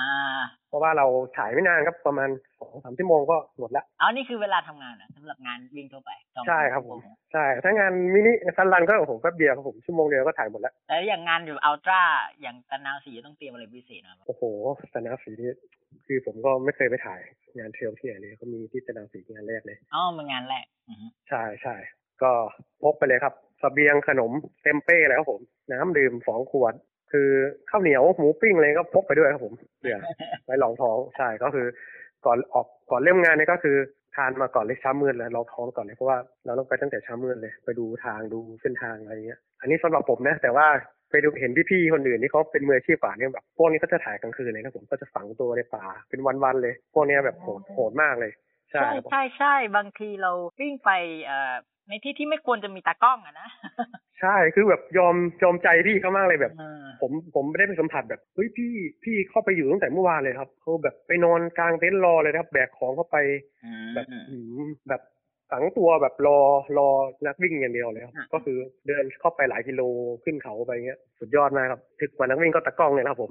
[0.68, 1.06] เพราะว่าเรา
[1.36, 12.02] ถ่ายไม่นานครับประมาณสองสามชั่วโมงก็หมดละเอานี่คือเวลาทำงานอะสำหรับงานวิ่งทั่วไปสองใช่ครับผมชั่วโงใช่ถ้างาน mini fun run ก็โอ้โหแป๊บเดียวครับผมชั่วโมงเดียวก็ถ่ายหมดแล้วแล้วอย่างงานอยู่ ultra
[12.40, 14.42] อย่างตะนาวสีต้องเตรียมอะไรพิเศษนะครับโอ้โห
[14.94, 15.50] ตะนาวสีนี่
[16.06, 17.20] คือผมก็ไม่เคยไปถ่าย
[17.58, 21.74] งาน trail ที่ไหนเลยก็มีที่ตะนาวสีงานแรกเลยอ๋อมันงานแรกอือฮึใช่ใช่
[22.22, 22.32] ก็
[22.82, 24.32] พกไปเลยครับ สเสบียงขนม
[24.62, 25.40] เต็มเป้เลยครับผม
[25.72, 26.74] น้ำดื่มสองขวด
[27.12, 27.28] คือ
[27.70, 29.98] ข้าวเหนียวหมูปิ้งอะไรก็พกไปด้วยครับผมเผื่อ
[30.44, 31.66] ไว้รองท้องใช่ก็คือ
[32.26, 33.76] ก่อนออกก่อนเริ่มงานเนี่ยก็คือ
[34.16, 40.66] ทานมาก่อนเลยเช้ามืดเลยรองท้องก่อนเลยเพราะว่าเราต้องไปตั้งแต่เช้ามืดเลย ไปดูทางดูเส้นทางอะไรเงี้ย อันนี้สำหรับผมนะ แต่ว่า
[41.10, 48.32] ไปดูเห็นพี่ๆคนอื่นที่เขาเป็นมืออาชีพป่าเนี่ยแบบพวกนี้ก็จะถ่ายกลางคืนเลยนะผมก็จะฝังตัวในป่าเป็นวันๆเลย พวกเนี้ยแบบโหดโหดมากเลย
[48.70, 50.90] ใช่ใช่ครับผมใช่ใช่บางทีเราวิ่งไป
[51.24, 51.54] เอ่อ
[51.88, 53.48] ในที่ที่ไม่ควรจะมีตากล้องอะนะ
[54.20, 58.72] ใช่คือแบบยอมยอมใจพี่เขามากเลยแบบเออผมผมไม่ได้ไปสัมผัสแบบเฮ้ยพี่
[59.04, 63.16] พี่เข้าไปอยู่ตั้งแต่เมื่อวานเลยครับเขาแบบไปนอนกลางเต็นท์รอเลยนะครับ แบกของเข้าไป
[63.64, 65.02] อืมแบบหืมแบบ
[65.50, 66.38] ฝังตัวแบบรอ
[66.78, 66.88] รอ
[67.26, 69.82] นักวิ่งอย่างเดียวเลยครับอะก็คือเดินเข้าไปหลายกิโล
[70.24, 73.30] ขึ้นเขาไปเงี้ย สุดยอดมากครับถึกกว่านักวิ่งก็ตะกล้องเลยนะครับผม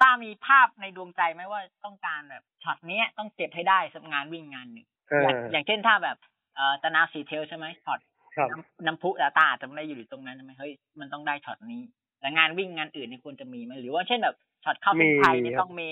[0.00, 6.16] ต้ามีภาพในดวงใจไหมว่าต้องการแบบช็อตเนี้ยต้องเก็บให้ได้สำหรับงานวิ่งงานหนึ่งเอออย่างอย่างเช่นถ้าแบบ
[6.54, 8.00] เอ่อตะนาวสีเทลใช่ไหมช็อต
[8.36, 11.82] ครับน้ำน้ำพุตาตาอาจจะไม่ได้อยู่ตรงนั้นใช่ไหมเฮ้ยมันต้องได้ช็อตนี้
[12.20, 15.88] แต่งานวิ่งงานอื่นนี่ควรจะมีไหมหรือว่าเช่นแบบช็อตเข้าเส้นชัยนี่มีครับต้องมี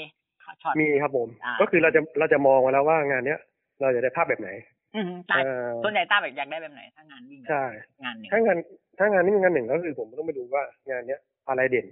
[0.63, 3.41] ช็อตมีครับผมอ่าก็คือเราจะเราจะมองไว้แล้วว่างานเนี้ย
[3.81, 4.51] เราจะได้ภาพแบบไหน
[4.95, 7.65] อืมใช่เออส่วนใหญ่ต้าแบบอยากได้แบบไหน ถ้างานวิ่งแบบใช่
[8.03, 8.59] งานหนึ่งถ้างาน
[8.99, 11.87] ถ้างานนี้งานหนึ่งก็คือผมต้องไปดูว่างานเนี้ยอะไรเด่น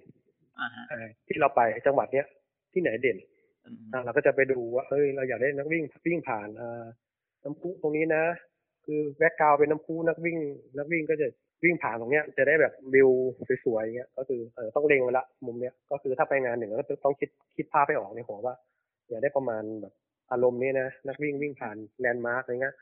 [0.61, 2.27] อ่าฮะอ่าที่เราไปจังหวัดเนี้ย
[2.73, 3.19] ที่ไหนเด่น
[3.65, 6.49] อืมอ่าเราก็จะไปดูว่าเอ้ยเราอยากได้นักวิ่งวิ่งผ่าน
[7.47, 8.25] น้ำพุตรงนี้นะ
[8.87, 10.39] คือ background เป็นน้ำพุนักวิ่ง
[10.79, 11.27] นักวิ่งก็จะ
[11.65, 13.11] วิ่งผ่านตรงเนี้ยจะได้แบบวิว
[13.65, 18.55] สวยๆอย่างเงี้ย ก็คือเออต้องเล็งไว้ละมุมเนี้ยก็คือถ้าไปงานหนึ่งก็ต้องคิดคิดภาพไปออกในหัวว่า
[19.09, 19.93] อยากได้ประมาณแบบ
[20.33, 22.75] อารมณ์นี้นะนักวิ่งวิ่งผ่าน landmark อะไรเงี้ย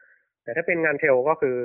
[0.43, 1.57] แต่ถ้าเป็นงาน trail ก็คือ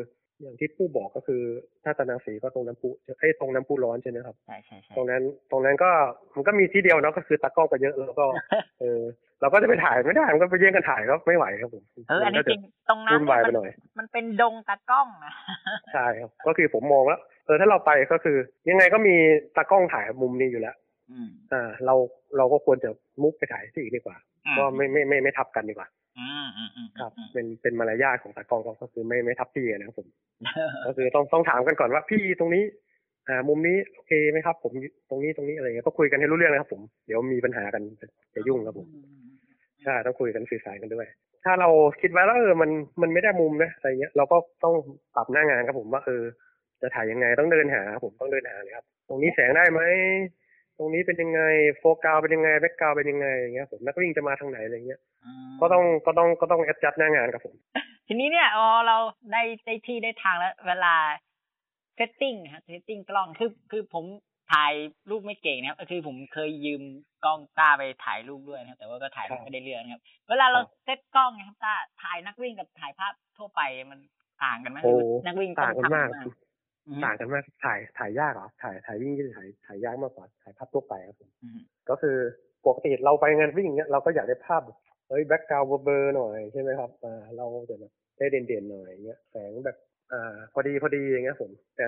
[0.42, 1.42] อย่างที่ปูบอกก็คือ
[1.84, 5.22] ถ้าตะนาวสีก็ตรงน้ำพุไอ้ยตรงน้ำพุร้อนใช่ไหมครับใช่ใช่ใช่ตรงนั้น
[5.52, 5.92] ตรงนั้นก็
[6.36, 8.26] มันก็มีที่เดียวเนาะก็คือตากล้องไปเยอะแล้วก็
[8.80, 9.02] เออ
[9.42, 15.34] เราก็จะไปถ่ายไม่ได้มันก็ไปแย่งกันถ่ายก็ไม่ไหวครับผมเอออันนี้มัก็จจะริงตรงนั้นวุ่นวายไปมันหน่อยมันเป็นดงตากล้องนะ
[15.94, 18.38] ใช่ครับก็คือผมมองแล้วเออถ้าเราไปก็คือ
[18.70, 19.16] ยังไงก็มี
[19.56, 20.76] ตากล้องถ่ายมุมนี้อยู่แล้ว
[21.12, 21.96] อืมอ่าเรา
[22.38, 22.90] เราก็ควรจะ
[23.24, 25.99] มุกไปถ่ายที่อื่นดีกว่าอืมก็ไม่ไม่ไม่ไม่ทับกันดีกว่าอืมอืมอืม
[27.00, 30.08] ครับอืมเป็นเป็นมารยาทของตากล้องก็คือไม่ไม่ทับที่นะครับผม
[30.88, 32.64] ก็คือต้องต้องถามกันก่อนว่าพี่ตรงนี้
[33.28, 34.72] อ่า มุมนี้โอเคไหมครับ ผม
[35.10, 37.82] ตรงนี้ตรงนี้อะไรเงี้ยก็คุยกันให้รู้เรื่องนะครับ ผม เดี๋ยวมีปัญหากัน
[38.36, 38.88] จะยุ่งครับผม
[39.84, 41.08] ใช่ต้องคุยกันสื่อสารกันด้วย
[41.46, 41.70] ถ้าเรา
[42.02, 42.70] คิดไว้แล้วเออมัน
[43.02, 44.74] มันไม่ได้มุมนะอะไรเงี้ยเราก็ต้อง
[45.16, 46.24] ปรับหน้างานครับผมว่าเออ
[46.82, 49.82] จะถ่ายยังไงต้องเดินหา ผมต้องเดินหาเลยครับ ตรงนี้แสงได้ไหม
[50.80, 51.42] ตรงนี้เป็นยังไง
[51.80, 55.00] โฟกัสเป็นยังไงแบ็กกราวเป็นยังไงอย่างเงี้ยผมนักวิ่งจะมาทางไหนอะไรเงี้ย
[55.50, 57.56] มก็ต้องก็ต้องก็ต้องแอดจัดหน้างานครับผม
[58.08, 58.98] ทีนี้เนี่ยอ๋อเรา
[59.32, 60.96] ได้ได้ที่ได้ทางแล้ว เวลา
[61.96, 64.06] setting ฮะ setting กล้องคือคือผม
[64.54, 64.74] ถ่าย
[65.10, 66.84] รูปไม่เก่งนะครับคือผมเคยยืม
[67.26, 73.62] กล้องต้าไปถ่ายรูปด้วยนะครับ แต่ว่าก็ถ่ายครับไม่ได้เรื่องนะครับ เวลาเราครับเซตกล้องนะครับต้าถ่ายนักวิ่งกับถ่ายภาพทั่วไป
[73.92, 74.00] มัน
[74.44, 76.34] ต่างกันไหมโอ้หรือนักวิ่งต่างกันต้องทำมากอืม
[77.06, 82.18] ต่างกันมากถ่ายถ่ายยากเหรอถ่ายถ่ายวิ่งที่ถ่ายถ่ายยากมากกว่าถ่ายภาพทั่วไปครับผมอืมก็คือ
[82.66, 84.78] ปกติเราไปงานวิ่งเนี้ยเราก็อยากได้ภาพแบบ
[85.10, 89.78] เฮ้ย background เบลอหน่อยใช่ไหมครับอ่าเราจะแบบได้เด่นๆหน่อยอย่างเงี้ยแสงแบบ
[90.12, 91.86] อ่าพอดีพอดีอย่างเงี้ยผมแต่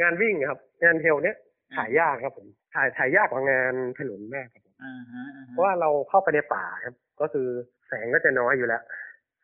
[0.00, 1.36] งานวิ่งครับ งาน trail เนี้ย
[1.76, 7.48] ถ่ายยากครับผมถ่ายถ่ายยากกว่างานถนนมากครับผมอ่าฮะอ่าฮะเพราะว่าเราเข้าไปในป่าครับ ก็คือ
[7.88, 8.82] แสงก็จะน้อยอยู่แล้ว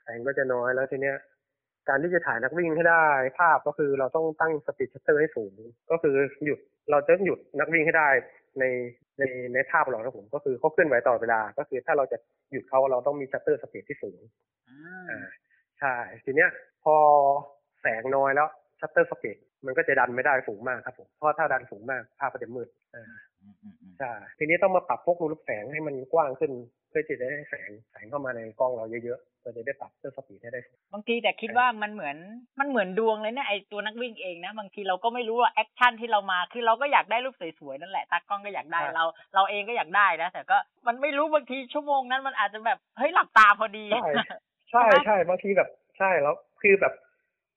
[0.02, 1.16] แสงก็จะน้อยแล้วทีเนี้ย
[1.88, 3.04] การที่จะถ่ายนักวิ่งให้ได้
[3.38, 5.52] ภาพก็คือเราต้องตั้ง speed shutter ให้สูง
[5.90, 6.58] ก็คือหยุด
[6.90, 8.08] เราจะหยุดนักวิ่งให้ได้
[8.58, 8.64] ใน
[9.18, 9.24] ใน
[9.54, 12.18] ในภาพเราครับผมก็คือเขาเคลื่อนไหวตลอดเวลา ก็คือถ้าเราจะ
[12.52, 14.20] หยุดเขาเราต้องมี shutter speed ที่สูง
[14.68, 15.20] อ่าอ่า
[15.78, 16.50] ใช่ทีเนี้ย
[16.84, 16.94] พอ
[17.80, 18.48] แสงน้อยแล้ว
[18.80, 23.04] shutter speed มันก็จะดันไม่ได้สูงมากครับผมเพราะถ้าดันสูงมากภาพก็จะมืดอ่า
[23.42, 26.52] อืมอืมอืมใช่ทีนี้ต้องมาปรับพวกรูรับแสงให้มันกว้างขึ้น
[26.88, 32.16] เพื่อที่จะได้แสงแสงเข้ามาในกล้องเราเยอะๆเราจะได้ปรับ shutter speed ให้ได้สูงบางทีแต่คิดว่ามันเหมือน
[32.60, 44.08] มันเหมือนดวงเลยเนี่ยไอตัวนักวิ่งเองนะบางทีเราก็ไม่รู้ว่า action ที่เรามาคือเราก็อยากได้รูปสวยๆนั่นแหละตากล้องก็อยากได้ใช่เรา เราเองก็อยากได้นะแต่ก็มันไม่รู้บางทีชั่วโมงนั้นมันอาจจะแบบเฮ้ยหลับตาพอดี ใช่
[44.70, 46.94] ใช่ใช่บางทีแบบใช่แล้วคือแบบ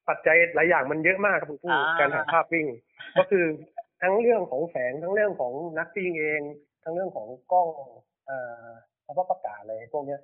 [0.07, 2.67] ปัจจัยหลายอย่างมันเยอะมากครับคุณผู้อ่าการถ่ายภาพวิ่ง
[3.17, 3.45] ก็คือ
[4.01, 6.41] ทั้งเรื่องของแสงทั้งเรื่องของนักวิ่งเอง
[6.83, 7.69] ทั้งเรื่องของกล้อง
[8.25, 8.67] เอ่อ
[9.11, 10.19] สภาพอากาศอะไรพวกเนี้ย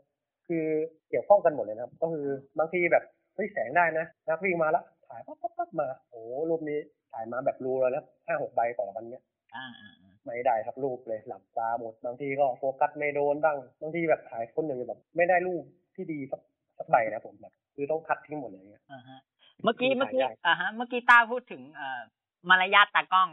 [0.48, 0.66] คือ
[1.10, 2.28] เกี่ยวข้องกันหมดเลยนะครับ ก็คือ
[2.60, 3.04] บางทีแบบ
[3.36, 6.80] เฮ้ยแสงได้นะนักวิ่งมาแล้วถ่ายปั๊บปั๊บปั๊บมาโอ้รูปนี้
[7.12, 9.24] ถ่ายมาแบบรูเลยนะห้าหกใบต่อกันเนี้ย
[9.56, 15.64] อ่าอ่าอ่าไม่ได้ครับรูปเลยหลับตาหมดบางทีก็โฟกัสไม่โดนบ้างบางทีแบบถ่ายคนหนึ่งแบบไม่ได้รูป
[15.96, 16.42] ที่ดีสัก
[16.78, 19.20] สักใบนะผมแบบคือต้องคัดทิ้งหมดเลยเนี่ยอ่าฮะ
[19.64, 22.02] เมื่อกี้มีเมื่อกี้ถ่ายยากอ่าฮะเมื่อกี้ต้าพูดถึงเอ่อ
[22.50, 23.30] มารยาทตากล้อง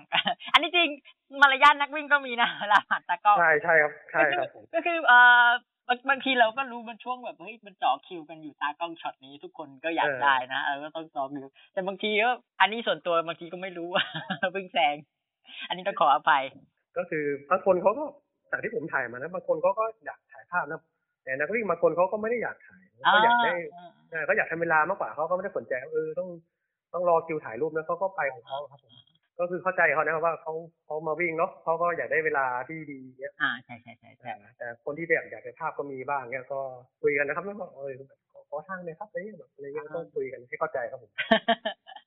[0.53, 0.89] อันนี้จริง
[1.43, 5.47] มารยาทนักวิ่งก็มีนะเวลาผ่านตากล้องใช่ใช่ครับใช่ครับผมก็คือเอ่อ
[5.89, 14.05] บางบางทีเราก็รู้มันช่วงแบบเฮ้ยมันเจ่อคิวกันอยู่ตากล้องช็อตนี้ทุกคนก็อยากเออได้นะเออก็ต้องจองคิวแต่บางทีก็อันนี้ส่วนตัวบางทีก็ไม่รู้ว่า
[14.53, 14.95] เพิ่งแซง
[15.69, 16.43] อันนี้ต้องขออภัย
[16.97, 18.05] ก็คือบางคนเขาก็
[18.51, 20.81] จากที่ผมถ่ายมานะบางคนเขาก็อยากถ่ายภาพนะ
[21.25, 26.29] แต่นักวิ่งบางคนเขาก็ไม่ได้อยากถ่ายเขาอยากได้อ่าเออเขาอยากทำเวลามากกว่าเขาก็ไม่ได้สนใจว่าเออต้อง
[26.95, 28.93] ต้องรอคิวถ่ายรูปนะเขาก็ไปของเขาครับผม
[29.39, 30.53] ก็คือเข้าใจเขานะครับว่าเขา
[30.85, 36.61] เขามาวิ่งเนาะเขาก็อยากได้เวลาที่ดีเนี่ยอ่าใช่ใช่ใช่ใช่แต่แต่คนที่อยากอยากได้ภาพก็มีบ้างเนี่ยก็
[37.03, 41.11] คุยกันนะครับแล้วก็เออแบบขอขอทางเลยครับอะไรเงี้ยแบบอะไรเงี้ยก็ต้องคุยกันให้เข้าใจครับผม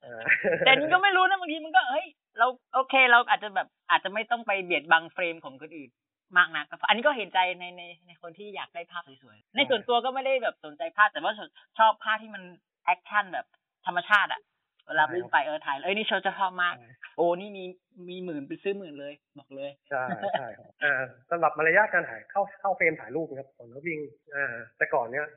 [0.03, 0.21] เออ
[0.65, 2.05] แต่นี่ก็ไม่รู้นะบางทีมันก็เฮ้ย
[2.37, 5.89] เราโอเคเราอาจจะแบบอาจจะไม่ต้องไปเบียดบัง frame ของคนอื่น
[6.37, 11.33] มากนักอันนี้ก็เห็นใจในในในคนที่อยากได้ภาพสวยๆในส่วนตัวก็ไม่ได้แบบสนใจภาพแต่ว่า
[11.77, 12.43] ชอบภาพที่มัน
[12.85, 13.45] action แบบ
[13.85, 14.41] ธรรมชาติอะ
[14.87, 16.75] เวลาวิ่งไปเออถ่ายเอ้ยนี่เขาจะชอบมาก
[17.17, 17.63] โอ้นี่มี
[18.09, 20.03] มีหมื่นไปซื้อหมื่นเลยบอกเลยใช่
[20.39, 20.93] ใช่ครับอ่า
[21.29, 23.99] สำหรับมารยาทการถ่ายเข้าเข้า frame ถ่ายรูปนะครับก่อนเขาวิ่ง
[24.35, 24.45] อ่า
[24.77, 25.27] แต่ก่อนเนี้ย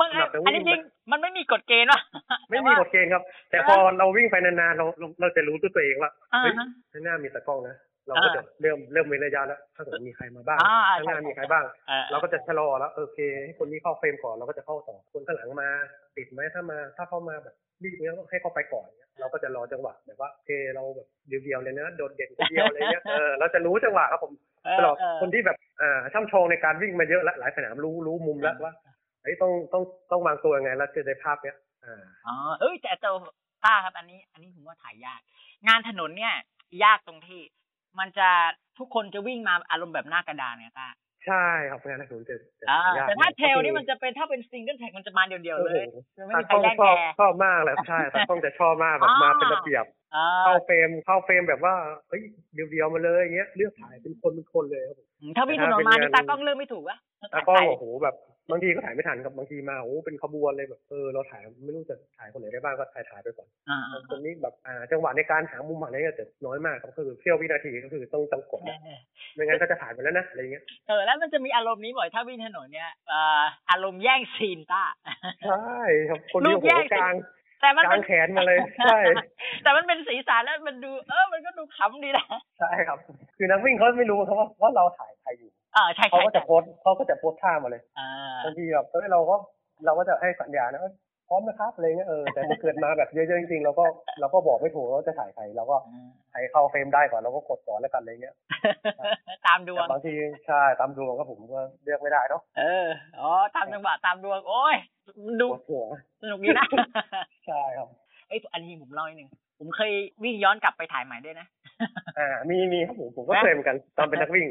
[0.00, 0.80] มันสำหรับนักวิ่งอันนี้จริง
[1.12, 2.00] มันไม่มีกฎเกณฑ์ว่ะ
[2.50, 7.76] ไม่มีกฎเกณฑ์ครับ แต่พอเราวิ่งไปนานๆเราเราเราจะรู้ด้วยตัวเองว่าอ่าเฮ้ยฮะข้างหน้ามีตะกล้องนะ
[8.08, 15.68] เราก็จะเริ่มเริ่มมีระยะแล้วถ้าเกิดมีใครมาบ้างอ่าข้างหน้าใช่มีใครบ้างออเราก็จะชะลอแล้วโอเคให้คนนี้เข้าเฟรมก่อนเราก็จะเข้าต่อคนข้างหลังมา
[16.16, 24.32] ติดไหมถ้ามาถ้าเข้ามาแบบรีบเนี้ยก็ให้เข้าไปก่อนเนี้ยเราก็จะรอจังหวะแบบว่าโอเคเราแบบเดียวๆเลยนะโดดเด่นคนเดียวอะไรเงี้ยเออเราจะรู้จังหวะครับผม
[24.64, 28.72] เออสำหรับเออคนที่แบบอ่าช่ำชองในการวิ่งมาเยอะแล้วหลายสนามรู้รู้มุมแล้วว่า
[29.22, 33.14] เฮ้ยต้องต้องต้องวางตัวยังไงแล้วจะได้ภาพเนี้ยอ่าอ๋อเอ้ยแต่เจ้า
[33.64, 35.20] ต้าครับอันนี้ อันนี้ผมว่าถ่ายยาก
[35.66, 36.34] งานถนนเนี่ย
[36.84, 37.40] ยากตรงที่
[37.98, 38.28] มันจะ
[38.78, 40.88] ทุกคนจะวิ่งมาอารมณ์แบบหน้ากระดานเนี่ยต้า
[41.26, 51.74] ใช่ครับงานถนนจะจะอ่าหยกแต่ถ้าหอยเทลนี่ก็คือมันจะเป็นถ้าเป็นซิงเกิลแท็กมันจะมาเดียวๆโอ้เลโหยคือไม่ตามีใครกล้องแย่งชอบแกชอบมากเลยใช่ตากล้องจะชอบมากแบบอ่ามมาเป็นระเบียบอ่าเข้าเฟรมเข้าเฟรมแบบว่า
[52.08, 52.22] เฮ้ย
[52.54, 56.96] เดียวๆมาเลยอย่างเงี้ยเลือกถ่ายเป็นคนเป็นคนเลยครับผมถ้าวิ่งถนนมานี่ตากล้องเลือกไม่ถูกวะ
[57.34, 58.14] ตากล้องโอ้โหแบบ
[58.50, 63.78] บางทีก็ถ่ายไม่ทันครับบางทีมาโอ้โหเป็นขบวนเลยแบบเออเราถ่ายไม่รู้จะถ่ายคนไหนได้บ้างก็ถ่ายถ่ายไปก่อนอ่า
[64.10, 68.78] คนนี้แบบอ่าจังหวะในการหามุมอะไรเนี่ยจะน้อยมากครับก็คือเสี้ยววินาทีก็คือต้องต้องกดอะ
[69.34, 74.82] ไม่งั้นก็จะถ่ายไปแล้วนะอะไรเงี้ยเออแล้วมันจะมีอารมณ์นี้บ่อยถ้าวิ่งถนนเนี่ยเอ่ออารมณ์แย่งซีนต้า
[75.46, 77.14] ใช่ครับคนรูนี้ปโอ้โหแย่งกลาง
[77.60, 78.98] แต่มันกเป็ลานงแขนมาเลยใช่
[79.62, 82.26] แต่มันเป็นสีสันแล้วมันดู เออมันก็ดูขำดีนะ
[82.58, 82.98] ใช่ครับ
[83.36, 88.08] คือนักวิ่งเขาไม่รู้ครับว่าว่าเราถ่ายใครอยู่เออใช่เขาใช่ก็จะโพสต์เขาก็จะโพสต์ท่ามาเลยอ่า
[88.44, 89.36] บางทีแบบเอ้ยเราก็
[89.84, 90.92] เราก็จะให้สัญญาณนะว่า
[91.28, 93.84] พร้อมนะครับอะไรเงี้ยเออแต่มันเกิดมาแบบเยอะๆจริงๆเราก็
[94.20, 95.76] เราก็บอกไม่ถูกว่าจะถ่ายใครเราก็
[96.30, 98.34] ใครเข้าเฟรมได้ก่อนเราก็กดก่อนแล้วกันอะไรเงี้ย
[99.46, 100.12] ตามดวแต่งบางที
[100.46, 102.86] ใช่ตามดวงก็ผมก็เลือกไม่ได้เนาะเออ
[103.20, 104.76] อ๋อตามจังหวะตามดวง โอ้ย
[105.40, 105.84] ดูปวดหัว
[106.22, 106.66] สนุกดีนะ
[107.46, 107.88] ใช่ครับ
[108.28, 109.92] เอ้ยอันนี้ผมเล่าอีกหนึ่งผมเคย
[110.24, 111.46] วิ่งย้อนกลับไปถ่ายใหม่ด้วยนะ
[112.18, 114.46] อ่ามีมีครับผมผมก็เคยเหมือนกันตอนเป็นนักวิ่ง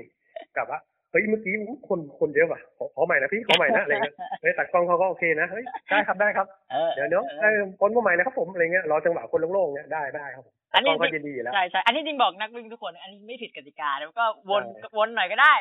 [0.56, 0.80] กลับว่า
[1.12, 1.54] เฮ้ยเมื่อกี้
[1.88, 15.54] คนคนเยอะว่ะขอขอใหม่นะพี่ขอใหม่นะอะไรเงี้ยเฮ้ยตัดกล้องเขาก็โอเคนะเฮ้ยได้ครับได้ครับเออเดี๋ยวเดี๋ยวออเออคนมาใหม่นะครับผมอะไรเงี้ยรอจังหวะคนโล่งๆเงี้ยได้ได้ครับผมอันนี้กล้องก็ยินดีอยู่แล้วใช่ใช่อันนี้จริงบอกนักวิ่งทุกคน อันนี้ไม่ผิดกติกาแล้วก็วนใช่วนหน่อยก็ได้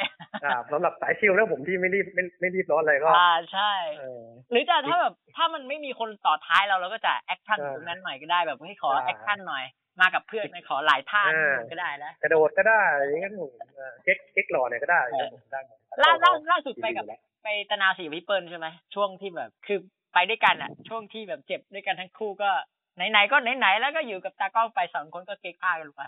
[0.44, 9.64] อ่าสำหรับสายชิลแล้วผมที่ไม่รีบไม่ไม่รีบร้อนอะไรก็อ่าใช่เออหรือจะถ้าแบบถ้ามันไม่มีคนต่อท้ายเราเราก็จะ action ใช่ตรงนั้นหน่อยก็ได้แบบให้ขอใช่ action หน่อย
[10.00, 19.78] มากับเพื่อนขอหลายท่าอ่าก็ได้นะกระโดดก็ได้อย่างเงี้ยผมเออเก๊กเก๊กหล่อเนี่ยก็ได้อย่างเงี้ยผมได้หมดล่าล่าก็ล่าสุดไปกับดีอยู่แล้วไปตะนาวสีกับพี่เปิ้ลใช่ไหมช่วงที่แบบคือ
[20.14, 22.50] ไปด้วยกันอะ ช่วงที่แบบเจ็บด้วยกันทั้งคู่ก็
[22.96, 26.00] ไหนๆก็ไหนๆแล้วก็อยู่กับตากล้องไปสองคนก็เก๊กท่ากันไป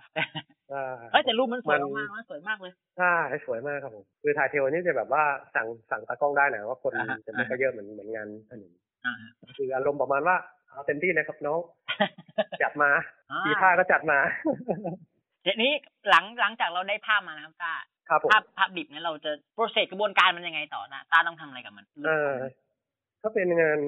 [0.73, 3.15] อ่าเฮ้ยแต่รูปมันสวยมันมากๆนะสวยมากเลยใช่
[3.47, 5.23] สวยมากครับผมคือถ่ายเทลนี่จะแบบว่า
[5.55, 8.73] สั่งสั่งตากล้องได้หน่อยว่าคนอ่าฮะจะไม่ค่อยเยอะเหมือนเหมือนงานถนน
[9.05, 9.15] อ่า
[9.57, 10.37] คืออารมณ์ประมาณว่า
[10.71, 11.61] เอาเต็มที่นะครับน้อง
[12.63, 12.91] จัดมา
[13.33, 14.19] อ่ากี่ท่าก็จัดมา
[15.45, 15.73] ทีนี้
[16.11, 17.75] หลังหลังจากเราได้ภาพมานะครับตา
[18.09, 22.33] ครับผมภาพภาพดิบเนี่ยเราจะโปรเซสกระบวนการมันยังไงต่อนะตาต้องทำอะไรกับมันเออ
[23.23, 23.79] ถ้าเป็นงาน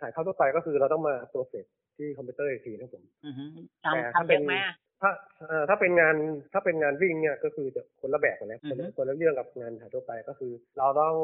[0.00, 1.64] ถ่ายเข้าทั่วไปก็คือเราต้องมาตัวเสร็จ
[1.96, 3.44] ที่คอมพิวเตอร์อีกทีนะครับผมอือฮึ
[3.92, 6.16] แต่ทำถ้าทำเป็เยนอะไหมอะถ้าเอ่อถ้าเป็นงาน
[6.52, 11.14] ถ้าเป็นงานวิ่งเนี่ยก็คือจะคนละแบบกันแล้วอืคอนฮึละคนละเรื่องกับงานถ่ายทั่วไปก็คือ เราต้อง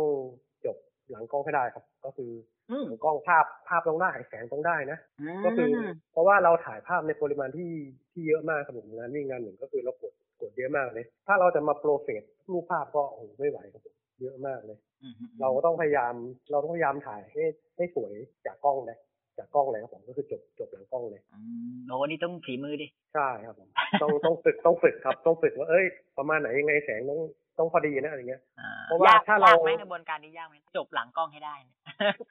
[0.64, 0.76] จบ
[1.10, 2.30] หลังกล้องให้ได้ครับ ก็คือ
[2.70, 5.70] อืมหลังกล้องภาพภาพต้องได้แสงต้องได้นะมก็คือ
[6.12, 7.70] เพราะว่าเราถ่ายภาพในปริมาณที่
[8.12, 16.14] ที่เยอะมากครับผมงานวิ่งงานหนึ่งก็คือเรากดกกดเยอะมากเลย ถ้าเราจะมาโปรเฟสรูปภาพก็โอ้โหไม่ไหวครับผมเยอะมากเลยอืมอืมเราก็ต้องพยายาม
[16.50, 17.44] เราต้องพยายามถ่ายให้
[17.76, 18.12] ให้สวย
[18.46, 18.98] จากกล้องเลย
[19.38, 21.40] จากกล้องเลยครับผมก็คือจบจบหลังกล้องเลยอื
[21.76, 23.68] มโอ้นี่ต้องฝีมือดิใช่ครับผม
[24.02, 25.86] ต้องต้องฝึกต้องฝึกครับต้องฝึกว่าเอ้ย
[26.18, 27.20] ประมาณไหนยังไงแสงต้อง
[27.58, 31.76] ต้องพอดีนะอะไรเงี้ยอ่เพราะว่ายากถ้าเรายากไหมกระบวนการนี้ยากไหมจบหลังกล้องให้ได้เนี่ย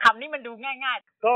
[0.04, 1.36] คำนี้มันดูง่ายก็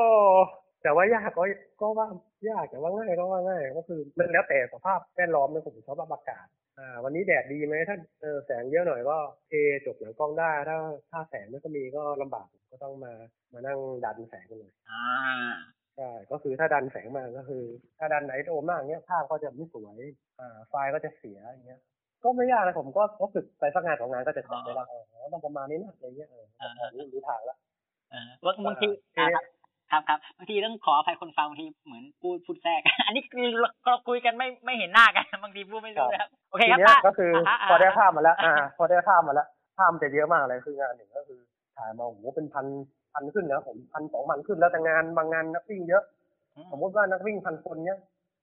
[0.84, 1.44] แต่ว่ายากก็
[1.82, 2.08] ก็ว่า
[2.50, 6.48] ยากแต่ว่าง่ายก็ว่าง่ายก็คือมันแล้วแต่สภาพแวดล้อมนะผมชอบอากาศ
[6.78, 9.54] อ่าวันนี้แดดดีไหมถ้าเออแสงเยอะหน่อยก็เท
[9.86, 10.78] จบหลังกล้องได้ถ้า
[11.12, 13.14] ถ้าแสงไม่ก็มีก็ลำบากผมก็ต้องมา
[13.54, 15.06] มานั่งดันแสงกันหน่อยๆอ่า
[15.96, 17.64] ใช่ก็คือถ้าดันแสงมากก็คือ
[17.98, 20.00] ถ้าดันไนโตมากเนี้ยภาพก็จะไม่สวย
[20.40, 21.82] อ่าไฟล์ก็จะเสียอย่างเงี้ย
[22.24, 27.58] ก็ไม่ยากนะผมก็ก็ฝึกไปสักงานของงานก็จะจับได้แล้วอ๋อต้องประมาณนี้นะอะไรเงี้ยเออพอรู้รู้ทางแล้ว
[28.12, 29.44] เออว่าบางทีอ่าอ่าครับ
[29.92, 33.48] ครับครับบางทีต้องขออภัยคนฟังบางทีเหมือนพูดพูดแทรก อันนี้คือ
[33.86, 41.40] เราคุยกันไม่ไม่เห็นหน้ากันบางทีพูดไม่รู้นะครับโอเคทีครับเนี้ยป้าก็คือฮะพอได้ฮะภาพมาแล้ว อ่า พอได้ภาพมาแล้วภาพมันจะเยอะมากเลยคืองานหนึ่งก็คือ
[41.78, 42.66] ถ่ายมาโอ้โหเป็นพัน
[43.14, 46.04] พันขึ้นนะผมพันสองพันขึ้นแล้วแต่งานบางงานนักวิ่งเยอะ
[46.56, 48.00] อืมสมมติว่านักวิ่งพันคนเนี้ย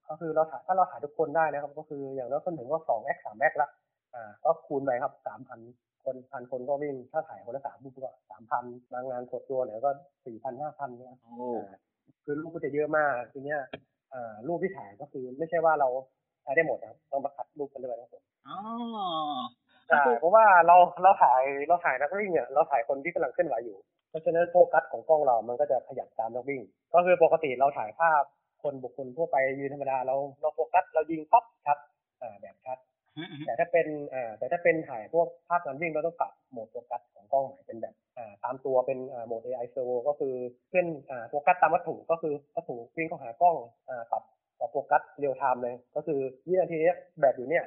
[0.09, 3.69] ก็คือเราถ่ายถ้าเราถ่ายทุกคนได้นะครับ ก็คืออย่างน้อยคนหนึ่งก็สองแอคสามแอคละ
[4.14, 5.61] อ่าก็คูณไปครับสามพัน
[6.05, 9.90] คนพันคนก็วิ่งถ้าถ่ายคนละสามรูปก็สามพันบางงานกดตัวเนี่ยก็
[10.27, 11.79] สี่พันห้าพันเนี่ยโอ้อ่า
[12.25, 13.61] คือรูปก็จะเยอะมากทีเนี้ย
[14.14, 15.88] อ่ารูปที่ถ่ายก็คือไม่ใช่ว่าเรา
[16.45, 18.57] ถ่ายได้หมดนะครับต้องมาคัดรูปกันด้วยนะครับผมอ๋อ
[19.88, 23.79] ใช่เพราะว่าเราเราถ่ายเราถ่ายนักวิ่งเนี่ยเราถ่ายคนที่กำลังเคลื่อนไหวอยู่
[24.11, 26.62] เพราะฉะนั้นโฟกัสของกล้องเรามันก็จะขยับตามนักวิ่ง
[26.95, 28.23] ก็คือปกติเราถ่ายภาพ
[28.64, 31.79] คนบุคคลทั่วไปยืนธรรมดาเราเราโฟกัสเรายิงปั๊บชัด
[32.22, 32.79] อ่าแบบชัด
[33.16, 40.35] อืมอืมแต่ถ้าเป็นอ่าแต่ถ้าเป็นถ่ายพวกภาพการวิ่งเราต้องปรับโหมดโฟกัสของกล้องใหม่เป็นแบบอ่าตามตัวเป็นอ่าโหมด AI servo ก็คือ
[40.72, 43.57] ขึ้นอ่าโฟกัสตามวัตถุก็คือวัตถุวิ่งเข้าหากล้อง
[43.88, 44.22] อ่าปรับ
[44.59, 47.64] ปรับโฟกัสเรียลไทม์เลย ก็คือวินาทีเนี้ยแบบอยู่เนี่ย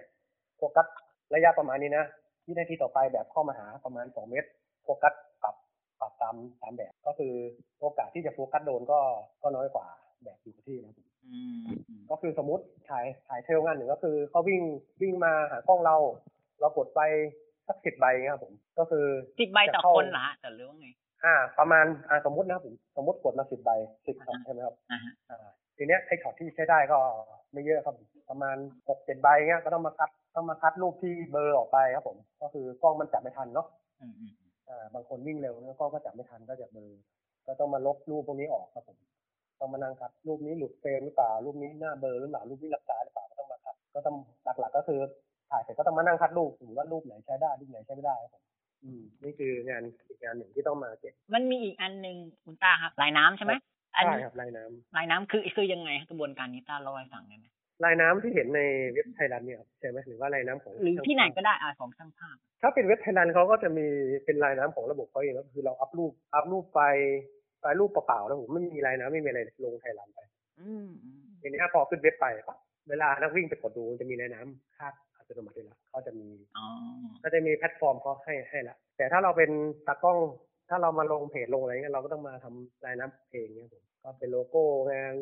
[0.57, 0.87] โฟกัส
[1.33, 2.05] ระยะประมาณนี้นะ
[2.47, 4.49] วินาทีต่อไปแบบเข้ามาหาประมาณสองเมตร
[4.83, 5.55] โฟกัสปรับ
[5.99, 7.33] ปรับตามตามแบบก็คือ
[7.79, 8.99] โอกาสที่จะโฟกัสโดนก็
[9.41, 9.87] ก็น้อยกว่า
[10.23, 14.61] แบบอยู่กับที่นะครับอืมอืมก็คือสมมติถ่ายถ่าย trail งานหนึ่งก็คือเขาวิ่ง
[15.01, 15.95] วิ่งมาหากล้องเรา
[16.59, 17.01] เรากดไป
[17.67, 19.05] สักสิบใบเงี้ยครับผม ก็คือ
[19.39, 20.87] สิบใบต่อจะเข้าคนเหรอฮะแต่หรือว่าไง
[21.23, 23.71] อ่า ประมาณอ่าสมมตินะครับผมสมมติกดมาสิบใบ
[24.07, 26.97] สิบช็อตอ่าฮะใช่ไหมครับอ่าฮะอ่าทีเนี้ยไอ้ช็อตที่ใช้ได้ก็
[27.53, 27.95] ไม่เยอะครับ
[28.29, 28.57] ประมาณ
[28.89, 33.67] หกเจ็ดใบเงี้ยก็ต้องมาคัดต้องมาคัดรูปที่เบลอร์ออกไปครับผม ก็คือกล้องมันจับไม่ทันเนาะ
[34.01, 34.31] อืมอืม
[34.69, 36.91] อ่าบางคนวิ่งเร็วแล้วกล้องก็จับไม่ทันก็จะเบลอ
[37.47, 38.97] ก็ต้องมาลบรูปพวกนี้ออกครับผม
[39.59, 44.15] ต้องมานั่งคัดรูปนี้หลุด frame หรือเปล่ารูปนี้หน้าเบลอหรือเปล่ารูปนี้หลับตาหรือเปล่าก็ต้องมาคัดก็ต้อง
[44.59, 44.99] หลักๆ ก็คือ
[45.49, 48.43] ถ่ายเสร็จก็ต้องมานั่งคัดรูปถึงว่ารูปไหนใช้ได้รูปไหนใช้ไม่ได้ครับผม
[48.83, 53.53] อืมนี่คืองานอีกงานหนึ่งที่ต้องมาเก็บมันมีอีกอันหนึ่งคุณต้าครับลายน้ำใช่ไหม
[53.95, 57.45] อันใช่นี้ครับลายน้ำลายน้ำคือคือยังไงครับกระบวนการนี้ต้าเล่าให้ฟังได้ไหม
[57.85, 63.87] ลายน้ำที่เห็นในเว็บไทยรัฐเนี่ยครับใช่ไหมหรือว่าลายน้ำของหรือที่ไหนก็ได้อ่าของช่างภาพ ถ้าเป็นเว็บไทยรัฐเขาก็จะมี
[64.25, 66.81] เป็นลายน้ำของระบบเขาเองก็คือเราอัพรูปอัพรูปไป
[67.36, 67.36] ไป
[67.79, 70.19] รูปเปล่าๆแล้วผมไม่มีลายน้ำไม่มีอะไรลงไทยรัฐไป
[70.59, 72.57] อืมอืมทีนี้พอขึ้นเว็บไปปั๊บ
[72.89, 76.65] เวลานักวิ่งไปกดดูจะมีลายน้ำคาดอัตโนมัติเลยละเขาจะมีอ๋อ
[77.23, 79.49] ก็จะมีแพลตฟอร์มเขาให้ให้ละแต่ถ้าเราเป็น
[79.87, 80.17] ตากล้อง
[80.69, 85.13] ถ้าเรามาลงเพจลงอะไรเงี้ยเราก็ต้องมาทำลายน้ำเองเนี่ยผมก็เป็นโลโก้งาน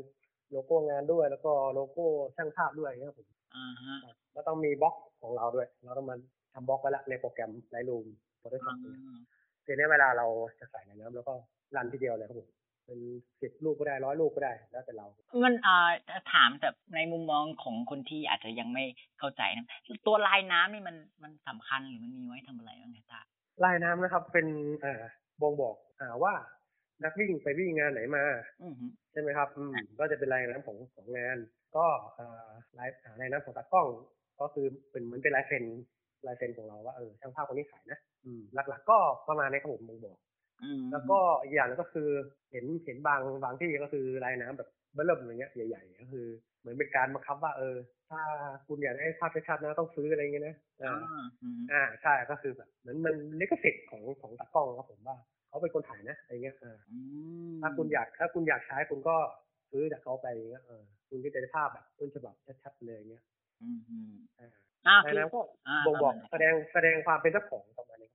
[0.52, 3.96] โลโก้งานด้วยแล้วก็โลโก้ช่างภาพด้วยเนี่ยผมอ่าฮะ
[4.36, 6.16] ก็ต้องมีบล็อกของเราด้วย เราต้องมา
[6.54, 8.06] ทำบล็อกไว้ละในโปรแกรมไลท์รูม
[8.40, 8.86] โฟโต้ช็ออ่าป
[9.66, 10.28] ทีนี้เวลาเรา
[10.60, 11.34] จะใส่ลายน้ำแล้วก็
[11.78, 12.50] รันทีเดียวเลยครับผม
[12.86, 13.00] เป็น
[13.42, 15.06] สิบรูปก็ได้ร้อยรูปก็ได้แล้วแต่เรา
[15.44, 18.84] มันอ่าจะถามแบบในมุมมองของคนที่อาจจะยังไม่
[19.20, 19.68] เข้าใจนะ
[20.08, 23.22] ตัวลายน้ำนี่มันมันสำคัญหรือมันมีไว้ทำอะไรบ้างไงตา
[23.64, 24.48] ลายน้ำนะครับ เป็น
[24.84, 25.04] อ่า
[25.42, 26.34] บ่งบอกอ่าว่า
[27.04, 28.24] นักวิ่งไปวิ่งงานไหนมา
[28.64, 31.38] อือฮึใช่ไหมครับอืมก็จะเป็นลายน้ำของของงาน
[31.76, 31.86] ก็
[32.18, 33.88] อ่าลายอ่าลายน้ำของตากล้อง
[34.42, 35.64] ก็คือเป็นเหมือนเป็นลายเซ็น
[36.28, 40.35] ลายเซ็นของเราว่าเออช่างภาพคนนี้ขายนะอืมหลัก ๆ ก็ประมาณนี้ครับผมบ่งบอกอืม
[40.92, 42.10] แล้วก็อีกอย่างหนึงก็คือ
[42.52, 46.26] เห็นเห็นบางบางที่ก็คือลายน้ำแบบเบิ่มอย่างเงี้ยใหญ่ๆก็คือ
[46.60, 47.76] เหมือนเป็นการบังคับว่าเออ
[48.10, 48.22] ถ้า
[48.68, 55.18] คุณอยากได้ภาพชัดๆนะต้องซื้ออะไรเงี้ยนะอ่าอ่าอืมอ่าใช่ก็คือแบบเหมือนมันลิขสิทธิ์ของของตากล้องครับผมว่า
[55.50, 56.98] เขาเป็นคนถ่ายนะอะไรเงี้ยอ่าอื
[57.52, 59.16] มถ้าคุณอยากถ้าคุณอยากใช้คุณก็
[59.72, 63.24] ซื้อจากเขาไปอย่างเงี้ยเออคุณก็จะได้ภาพแบบต้นฉบับชัดๆเลยอย่างเงี้ย
[63.62, 64.50] อืมอืมอ่า
[64.88, 68.15] อ่าลายคือน้ำก็อ่าบ่งบอกประมาณนั้นแสดงแสดงความเป็นเจ้าของประมาณนี้ค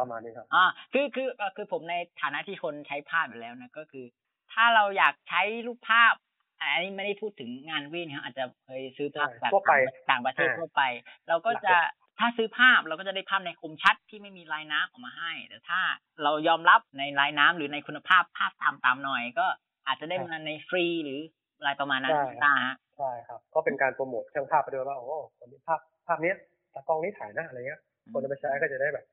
[0.00, 4.04] ประมาณนี้ครับอ่าคือคือเอ่อคือผมในฐานะที่คนใช้ภาพอยู่แล้วนะก็คือ
[4.52, 6.14] ถ้าเราอยากใช้รูปภาพ
[6.58, 9.72] อันนี้ไม่ได้พูดถึงงานวิ่งนะครับอาจจะเคยซื้อภาพใช่จากทั่วไป
[10.10, 10.82] ต่างประเทศอ่าทั่วไป
[11.28, 11.74] เราก็จะ
[12.18, 15.80] ถ้าซื้อภาพเราก็จะได้ภาพในคมชัดที่ไม่มีลายน้ำออกมาให้ แต่ถ้า
[16.22, 19.46] เรายอมรับในลายน้ำหรือในคุณภาพภาพตามตามๆหน่อย ก็
[19.86, 21.20] อาจจะได้มาในฟรีหรือ
[21.58, 25.06] อะไรประมาณนั้นใช่คุณตาฮะใช่ครับ ก็เป็นการโปรโมทช่างภาพไปด้วยว่าโอ้
[25.38, 26.36] คนนี้ภาพภาพเนี้ย
[26.74, 27.80] ตากล้องนี้ถ่ายนะอะไรเงี้ย
[28.12, 29.04] คนเอาไปใช้ก็จะได้แบบ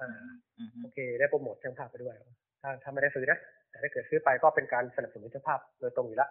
[0.00, 0.08] อ่า
[0.58, 2.14] อืมโอเค ได้โปรโมทช่างภาพไปด้วย
[2.62, 3.38] ถ้าถ้าไม่ได้ซื้อนะ
[3.70, 6.30] แต่ถ้าเกิดซื้อไปก็เป็นการสนับสนุนช่างภาพโดยตรงอยู่แล้ว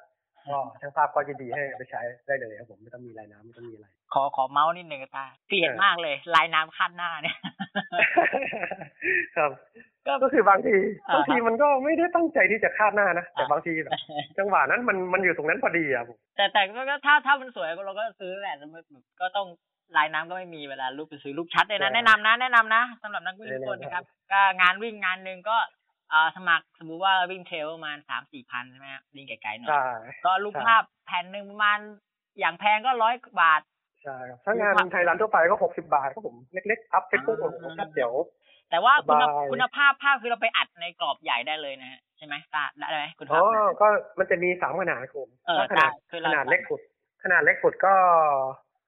[0.50, 7.38] ก็ช่างภาพก็ยินดีให้เอาไปใช้ได้เลยครับผมไม่ต้องมีลายน้ำไม่ต้องมีอะไร ขอขอเมาส์นิดหนึ่งตาเกลียดเออมากเลย ลายน้ำคาดหน้าเนี่ย
[9.36, 9.52] ครับ
[10.08, 10.76] ก็ก็คือบางที
[11.10, 13.94] อ่าบางทีมันก็ไม่ได้ตั้งใจที่จะคาดหน้านะแต่บางทีแบบ
[14.38, 18.82] จังหวะนั้นมันมันอยู่ตรงนั้นพอดีอะผมแต่แต่ก็ถ้าถ้ามันสวยเราก็ซื้อแหละแต่มัน
[19.22, 19.48] ก็ต้อง
[19.98, 25.58] ลายน้ำก็ไม่มีเวลารูปไปซื้อรูปชัดเลยนะใช่แนะนำนะ แนะนำนะสำหรับนักวิ่งทุกคนแนะนำนะครับก็งานวิ่งงานหนึ่งก็
[26.10, 29.86] เอ่อสมัครสมมุติว่าวิ่งเทรลประมาณสามสี่พันใช่ไหมครับวิ่งไกลๆหน่อยใช่
[30.26, 31.80] ก็รูปใช่ภาพแผ่นหนึ่งประมาณ
[32.40, 33.62] อย่างแพงก็ร้อยบาท
[34.04, 38.14] ใช่ครับถ้างานไทยรันทั่วไปก็หกสิบาทครับผมเล็กๆอัพเฟซบุ๊กผมผมชัดเดี๋ยว
[38.70, 43.88] แต่ว่าคุณสบายคุณภาพภาพคือเราไปอัดในกรอบใหญ่ได้เลยนะฮะใช่ไหมตาได้ไหมคุณอ๋ภาอพก็
[44.20, 46.82] มันจะมีสามขนาดครับผมเออถ้าขนาดใช่คือขเรานาดเล็กสุด
[47.24, 47.94] ขนาดเล็กสุดก็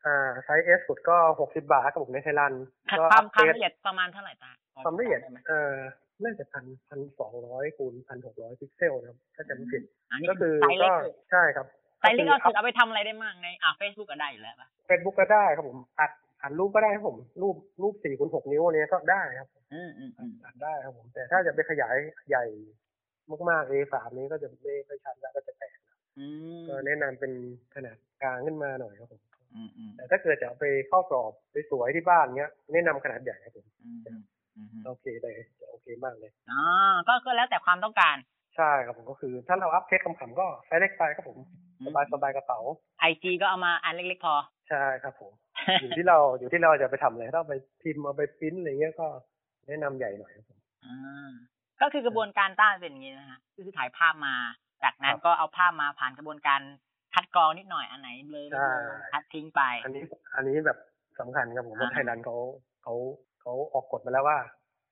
[0.06, 2.54] อ่า size S สุดก็หกสิบบาทครับผมในไทยรัน
[2.92, 4.52] คัดก็ความอัปความเดตละเอียดประมาณเท่าไหร่ตา
[4.86, 5.74] ความละเอียดได้ไหมเอ่อ
[6.24, 11.68] น่าจะพันพันสองร้อยคูณพันหกร้อยพิกเซลนะครับถ้าจำไม่ผิดอันนี้ก็คือไซส์เล็กสุดใช่ครับ
[12.00, 21.96] ไซส์เล็กก็คือเอาไปทำอะไรได้มั่งในอ่าเฟซบุ๊กก็ได้อยู่แล้วป่ะเฟซบุ๊กก็ได้ครับผมอัดอัดรูปก็ได้ครับผม รูปรูปสี่คูณหกนิ้วเนี้ยก็ได้ครับ อืมอืมอืมอัดได้ครับผม แต่ถ้าจะไปขยาย
[22.30, 22.46] ใหญ่
[23.50, 25.78] มากๆ A3 นี้ก็จะไม่ค่อยชัดแล้วก็จะแตก
[26.20, 26.26] อื
[26.60, 27.32] มก็แนะนำเป็น
[27.76, 29.29] ขนาดกลางขึ้นมาหน่อยครับผมอืมอืม
[29.96, 31.32] แต่ถ้าเกิดจะเอาไปเข้ากรอบ
[31.72, 34.22] สวยๆที่บ้านเนี้ย แนะนำขนาดใหญ่ครับผมอืมอืม
[34.56, 36.62] อืมโอเคเลยจะโอเคมากเลยอ๋อ
[37.08, 38.16] ก็ก็แล้วแต่ความต้องการ
[38.56, 41.38] ใช่ครับผมก็คือ ถ้าเรา up เฟซขำๆก็ไซส์เล็กไปครับผม
[41.86, 42.60] สบายสบายๆกระเป๋า
[43.00, 44.36] IG ก็เอามาอันเล็กๆพอ
[44.70, 45.32] ใช่ครับผม
[45.82, 49.08] อยู่ที่เราอยู่ที่เราจะไปทำอะไรถ้าเอาไปพิมพ์เอาไปพิมพ์อะไรเงี้ยก็
[49.68, 51.32] แนะนำใหญ่หน่อยครับผมอ่า
[51.82, 54.36] ก็คือกระบวนการต้านเป็นอย่างนี้นะฮะก็คือถ่ายภาพมา
[54.84, 56.62] จากนั้นครับก็เอาภาพมาผ่านกระบวนการ
[57.20, 58.70] คัดกรองนิดหน่อยอันไหนเบลอไม่เบลอใช่
[59.14, 60.04] คัดทิ้งไป อันนี้
[60.36, 60.78] อันนี้แบบ
[61.20, 62.36] สำคัญครับผมว่าอ่าไทยรันเขา
[62.84, 62.94] เขา
[63.42, 64.38] เขาออกกฎมาแล้วว่า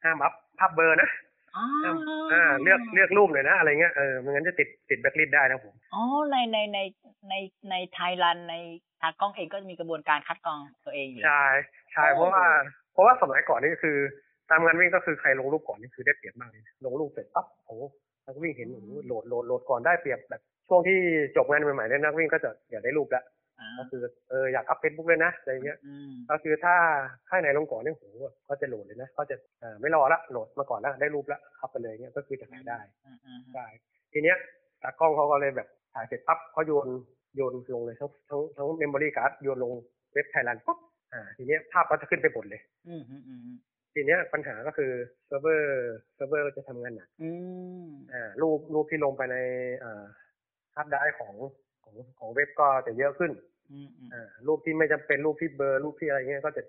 [0.04, 1.10] ห้าม up ภาพเบลอนะ
[1.58, 1.98] อ๋อห้าม
[2.34, 6.80] อ่าเลือกเลือกรูปเลยนะอะไรเงี้ยเออไม่งั้นจะติดติดแบล็คลิสต์ได้นะครับผมอ๋อในในใน
[7.30, 7.34] ใน
[7.70, 8.56] ในไทยรันใน
[9.02, 11.46] ทางกล้องเองก็จะมีกระบวนการคัดกรองตัวเองอยู่แล้วใช่
[11.92, 12.46] ใช่โอ้เพราะว่า
[12.94, 13.98] เพราะว่าสมัยก่อนนี่คือ
[14.50, 17.84] ตามงานวิ่งก็คือใครลงรูปก่อนนี่คือได้เปรียบมากเลยลงรูปเสร็จปั๊บโอ้โห
[18.26, 20.97] นักวิ่งเห็นโอ้โห load load load ก่อนได้เปรียบแบบ ช่วงที่
[21.36, 23.23] จบงานใหม่ๆเนี่ยนักวิ่งก็จะอยากได้รูปแล้ว
[23.60, 26.75] อ่าก็คือเอออยาก up เฟซบุ๊กเลยนะอะไรเงี้ยอืมก็คือถ้า
[27.27, 28.06] ถ้าไหนลงก่อนเนี่ยโห
[28.49, 33.65] ก็จะ load เลยนะก็จะอ่าไม่รอละ load มาก่อนแล้วได้รูปแล้ว up ไปเลยเงี้ยก็คือจะขายได้อืมอืมใช่
[34.13, 34.38] ทีเนี้ย
[34.84, 36.88] ตากล้องเขาก็เลยแบบถ่ายเสร็จปั๊บเขาโยน
[37.36, 39.73] โยนลงเลยทั้งทั้งทั้ง memory card โยนลง
[40.13, 40.77] เว็บไทยแลนด์ปุ๊บ
[41.13, 43.58] อ่า ทีเนี้ยภาพก็จะขึ้นไปหมดเลยอืมอืมอืมอืม
[43.93, 44.91] ทีเนี้ยปัญหาก็คือ
[45.27, 47.30] เซิร์ฟเวอร์เซิร์ฟเวอร์จะทำงานหนักอื
[47.86, 49.38] มอ่ารูปรูปที่ลงไปใน
[49.84, 50.03] อ่า
[50.78, 51.34] ฮาร์ดไดรฟ์ของ
[51.84, 53.32] ของของเว็บก็จะเยอะขึ้น
[53.72, 56.63] อืมอืมอ่ารูปที่ไม่จำเป็นรูปที่เบลอร์รูปที่อะไรเงี้ยก็จะ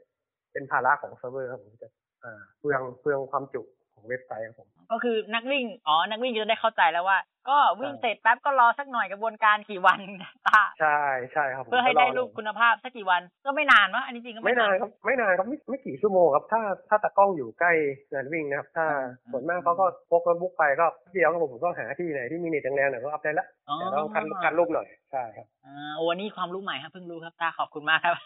[0.53, 1.89] เป็นภาระของเซิร์ฟเวอร์ครับผมจะ
[2.25, 3.63] อ่าเปลืองเปลืองความจุ
[3.95, 10.01] ของเว็บไซต์ครับผมก็คือนักวิ่งอ๋อนักวิ่งจะได้เข้าใจแล้วว่า ก็วิ่งใช่เสร็จแป๊บก็รอสักหน่อยกระบวนการกี่วัน
[10.47, 11.01] ตาใช่
[11.33, 17.73] ใช่ครับผมเพื่อให้ได้ก็อรูปคุณภาพสักกี่วันก็ไม่นานวะอันนี้จริงก็ไม่นานครับไม่นานครับไม่ไม่กี่ชั่วโมงครับ ถ้าถ้าตากล้องอยู่ใกล้
[18.13, 28.17] งานวิ่งนะครับ ถ้าอืมส่วนมากเขาก็พกโน้ตบุ๊กไปก็เดียวครับผมผมก็หาที่ไหนที่มีเน็ตแรงๆหน่อยก็อัพได้ละอ๋อแต่ต้องคัดคัดรูปหน่อยใช่ครับอ่าโอ้วันนี้ความรู้ใหม่ครับเพิ่งรู้ครับตาขอบคุณมากครับ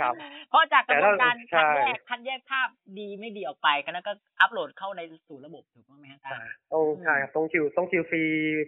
[0.00, 0.14] ครับ
[0.50, 8.22] เพราะจากกระบวนการแต่คัดถ้าแยกใช่คัดแยกภาพดีไม่ดีออกไปกันแล้วก็อัปโหลดเข้าในสู่ระบบถูกต้องไหมฮะตาใช่ต้องใช่ครับต้องคิวต้องคิวฟรี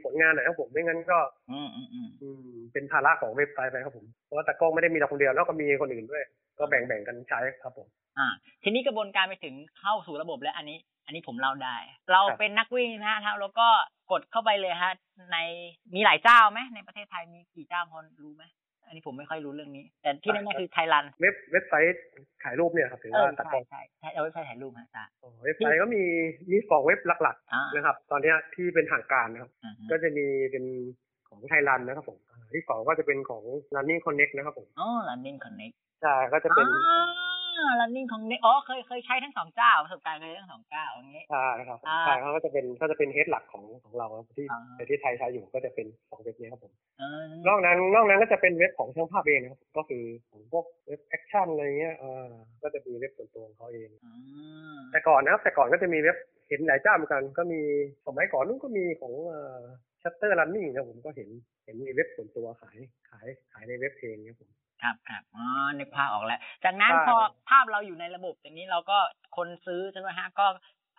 [0.05, 1.19] ผลงานหน่อยครับผมไม่งั้นก็
[1.51, 6.25] อืมอืมอืมอืมเป็นภาระของเว็บไซต์ไปครับผมเพราะว่าตากล้องไม่ได้มีเราคนเดียวแล้วก็มีคนอื่นด้วย
[6.59, 7.87] ก็แบ่งแบ่งๆกันใช้ครับผม
[8.19, 8.27] อ่า
[8.63, 11.77] ทีนี้กระบวนการไปถึงเข้าสู่ระบบแล้วอันนี้ อันนี้ผมเล่าได้
[12.13, 13.67] เราครับเป็นนักวิ่งนะฮะแล้วก็
[14.11, 14.93] กดเข้าไปเลยฮะ
[15.33, 15.39] ใน
[15.95, 18.45] มีหลายเจ้าไหมในประเทศไทยมีกี่เจ้าพอรู้ไหม
[18.87, 22.03] อันนี้ผมไม่ค่อยรู้เรื่องนี้ แต่ที่แน่ๆคือไทยรันเว็บเว็บไซต์
[22.45, 26.03] ขายรูปเนี่ยครับถือเออว่าตากล้ใช่องใช่ใช่เอาไว้ใช้ถ่ายรูปฮะตาอ๋อเว็บไซต์ก็มี
[26.51, 30.65] มีสองเว็บหลักอ่าๆนะครับ ตอนเนี้ยที่เป็นทางการนะครับอืมก็จะมีเป็น
[31.29, 33.43] ของไทยรันนะครับผมอ่าที่สองก็จะเป็นของ
[33.75, 36.67] Running Connect นะครับผมอ๋อ running connect ใช่ก็จะเป็น
[37.57, 52.31] อ่า running connect อ๋อเคยเคยใช้ทั้งสองเจ้าประสบการณ์เคยทั้งสองเจ้าอย่างงี้ใช่ครับผมอ่าใช่เขาก็จะเป็นก็จะเป็นเฮดหลักของของเราครับที่อ่าประเทศไทยใช้อยู่ก็จะเป็นสองเว็บนี้ครับผมเออนอกนั้นนอกนั้นก็จะเป็นเว็บของช่างภาพเองนะครับก็คือของพวกเว็บ action อะไรเงี้ยอ่า
[52.63, 56.17] ก็จะมีเว็บส่วนตัวของเขาเองอ่าแต่ก่อนนะครับแต่ก่อนก็จะมีเว็บ
[56.49, 57.61] เห็นหลายเจ้าเหมือนกัน ก็มี
[58.07, 59.13] สมัยก่อนนู้นก็มีของ
[60.03, 61.29] Shutter Running ครับผมก็เห็น
[61.65, 62.79] เห็นมีเว็บส่วนตัวขาย
[63.11, 64.51] ขายขายในเว็บเองครับผม
[64.83, 65.45] ครับครับอ๋อ
[65.79, 67.17] นึกภาพออกแล้ว จากนั้นใช่พอ
[67.51, 68.99] ภาพเราอยู่ในระบบอย่างนี้เราก็
[69.37, 70.47] คนซื้อใช่ไหมฮะก็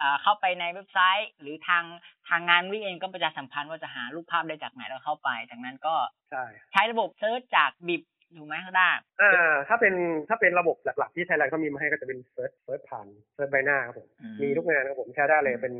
[0.01, 1.84] อ่าเข้าไปในเว็บไซต์ หรือทาง
[2.30, 5.95] ทางงานวิ่งเองก็ประชาสัมพันธ์ว่าจะหารูปภาพได้จากไหนแล้วเข้าไป จากนั้นก็
[6.32, 8.03] ใช่ใช้ระบบ search จาก bib
[8.38, 9.93] ถูกไหมข้างด้านอ่าถ้าเป็น
[10.30, 15.73] ถ้าเป็นระบบหลักๆที่ไทยแลนด์เขามีมาให้ก็จะเป็น search search ผ่าน face ใบหน้าครับผมอืมมีทุกงานครับผมใช้ได้เลยเป็น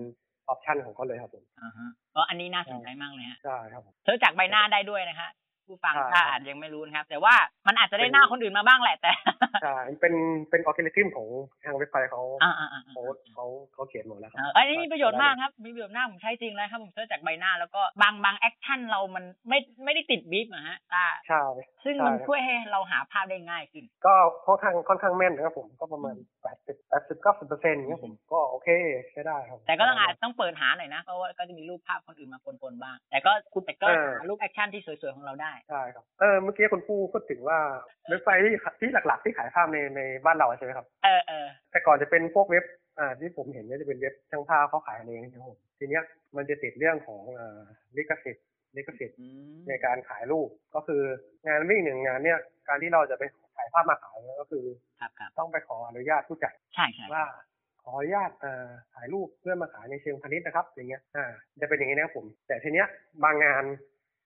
[0.50, 5.30] option ของเขาเลยครับผมอ่าฮะก็อันนี้น่าสนใจมากเลยฮะใช่ครับผม search จากใบหน้าได้ด้วยนะฮะ
[5.68, 7.36] ผู้ฟังใช่ถ้าครับอาจยังไม่รู้นะครับ แต่ว่า
[7.68, 9.11] มันอาจจะได้หน้าคนอื่นมาบ้างแหละแต่
[9.63, 10.13] ใช่เป็น
[10.49, 11.28] เป็นอัลกอริทึมของ
[11.66, 13.01] ทางเว็บไซต์เขาอ่าอ่าอ่าเขา
[13.34, 21.41] เขาเขาเขียนหมดแล้วครัเอออันนี้มีประโยชน์มากครับ มีประโยชน์มากผมใช้จริงแล้วครับผม search จากใบหน้าแล้วก็บางบาง action เรามันไม่ไม่ได้ติด bib อะฮะตาใช่
[21.84, 24.13] ซึ่งใช่มันครับช่วยให้เราหาภาพได้ง่ายขึ้น ก็
[24.45, 28.70] ค่อนข้างค่อนข้างแม่นนะครับผมก็ประมาณแปดสิบแปดสิบเก้าสิบเปอร์เซ็นต์ครับผมก็โอเค
[29.11, 37.60] ใช้ได้ครับ แต่ก็ต้องอาจต้องเปิดหาหน่อยนะเพราะว่าก็จะมีรูปภาพคนอื่นมาปนๆบ้าง แต่ก็คุณแต่ก็เออหารูป action ที่สวยๆของเราได้ใช่ครับเออเมื่อกี้คุณผู้พูดถึงว่า
[38.10, 42.66] เว็บไซต์ที่ที่หลัก ๆ ที่ขายภาพในในบ้านเราใช่ไหมครับเออเออแต่ก่อนจะเป็นพวกเว็บ
[42.99, 46.03] อ่าที่ผมเห็นเนี่ยจะเป็นเว็บช่างภาพเขาขายกันเองนะครับผมทีเนี้ย
[46.36, 47.62] มันจะติดเรื่องของอ่า
[47.97, 48.45] ลิขสิทธิ์
[48.78, 51.01] ลิขสิทธิ์อืมในการขายรูปก็คือ
[51.47, 53.24] งานวิ่งหนึ่งงานเนี่ยการที่เราจะไป
[53.56, 54.66] ขายภาพมาขายเนี่ยก็คือ
[54.99, 57.26] ครับครับต้องไปขออนุญาตผู้จัดใช่ใช่ว่า
[57.84, 61.26] ขออนุญาตเอ่อถ่ายรูปเพื่อมาขายในเชิงพาณิชย์นะครับ อย่างเงี้ยอ่า
[61.62, 62.88] จะเป็นอย่างนี้นะครับผม แต่ทีเนี้ย
[63.24, 63.64] บางงาน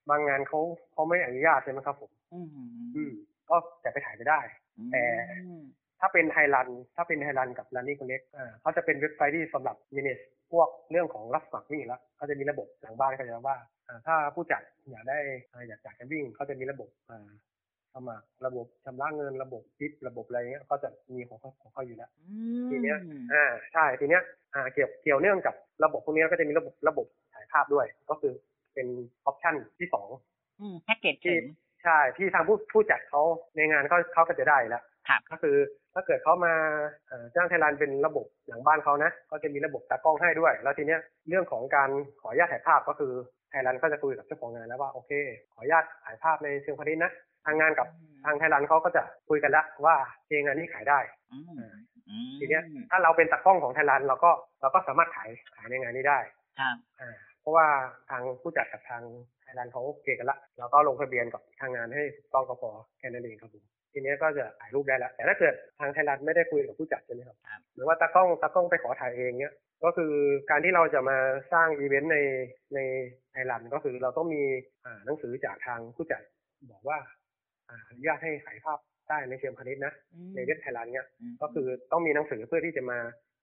[0.10, 0.60] บางงานเขา
[0.94, 2.48] เขาไม่อนุญาตใช่ไหมครับ ผมอืม
[2.96, 3.12] อืม
[3.50, 4.40] ก็จะไปถ่ายไม่ได้
[4.92, 5.62] แต่อืม
[6.00, 15.18] ถ้าเป็นไทยรัน ถ้าเป็นไทยรันกับ Running Connect อ่าเขาจะเป็นเว็บไซต์ที่สำหรับ manage พวกเรื่องของรับสมัครวิ่งแล้วเขาจะมีระบบหลังบ้านเขาจะว่าอ่าถ้าผู้จัดอยากได้
[15.54, 17.30] อ่าอยากจัดการวิ่งเขาจะมีระบบอ่า
[17.94, 22.36] สมัครระบบชำระเงินระบบทิประบบอะไรเงี้ยก็จะมีของเขาของเขาอยู่แล้วอื
[22.66, 22.98] มทีเนี้ย
[23.34, 24.24] อ่าใช่ทีเนี้ย
[24.56, 28.34] อ่าเกี่ยวเกี่ยวเนื่องกับระบบพวกนี้ก็จะมีระบบระบบถ่ายภาพด้วย ก็คือ
[28.80, 28.94] เป็น
[29.26, 30.08] ออปชันที่สอง
[30.60, 31.44] อืมแพ็กเกจถึง
[31.84, 33.22] ใช่ที่ทางผู้ผู้จัดเขา
[33.56, 35.56] ในงานเขาเขาก็จะได้แล้วครับก็คือ
[35.94, 36.54] ถ้าเกิดเขามา
[37.08, 41.90] เอ่อจ้างไทยรันเป็นระบบหลังบ้านเขานะก็จะมีระบบตากล้องให้ด้วย แล้วทีเนี้ยเรื่องของการ
[42.22, 43.14] ขออนุญาตถ่ายภาพก็คือ
[43.50, 45.12] ไทยรันก็จะคุยกับเจ้าของงานแล้วว่าโอเค
[45.54, 47.12] ขออนุญาตถ่ายภาพในเชิงพาณิชย์นะ
[47.46, 47.88] ทางงานกับ
[48.26, 51.00] ทางไทยรันเขาก็จะคุยกันแล้วว่าเพลงงานนี้ขายได้
[51.32, 51.44] อืม
[52.10, 56.20] อืมทีเนี้ยถ้าเราเป็นตากล้องของไทยรันเราก็เราก็สามารถขายขายในงานนี้ได้
[56.60, 57.68] ครับอ่าเพ ราะว่า
[58.10, 59.04] ทางผู้จัดกับทาง
[59.42, 70.14] ไทยรันเขาโอเคกันละเราก็ลงทะเบียนกับทางงานให้ถูกต้องก็พอแค่นั้นเองครับผมทีเนี้ยก็จะถ่ายรูปได้แล้วแต่ถ้าเกิดทางไทยรันไม่ได้คุยกับผู้จัดใช่ไหมครับครับหรือว่าตากล้องตากล้องไปขอถ่ายเองเนี้ยก็คือ
[70.50, 71.18] การที่เราจะมา
[71.54, 72.18] สร้างอีเวนต์ใน
[72.76, 72.80] ใน
[73.32, 74.44] ไทยรันก็คือเราต้องมี
[74.86, 76.22] อ่าหนังสือจากทางผู้จัด
[76.72, 76.98] บอกว่า
[77.70, 78.80] อ่าอนุญาตให้ถ่ายภาพ
[79.10, 79.94] ได้ในเชิงพาณิชย์นะ
[80.36, 83.00] ในเว็บไทยรันเนี้ยมก็คือต้องมีหนังสือเพื่อที่จะมา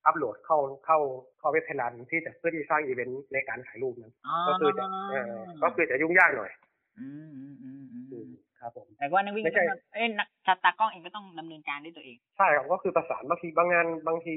[0.06, 0.98] อัปโหลดเข้าเข้า
[1.38, 4.14] เข้าเว็บไทยรันที่จะเพื่อที่สร้างอีเวนต์ในการถ่ายรูปนั้น
[4.48, 6.50] ก็คือจะเอ่อก็คือจะยุ่งยากหน่อย
[6.98, 8.28] อืมอืมอืมอืมอืม
[8.60, 14.34] ครับผมแต่ว่านักวิ่งไม่ก็ใช่ต้องเอ้ยนักตากล้องเองก็ต้องดำเนินการด้วยตัวเองใช่ครับก็คือประสานบางทีบางงานบางที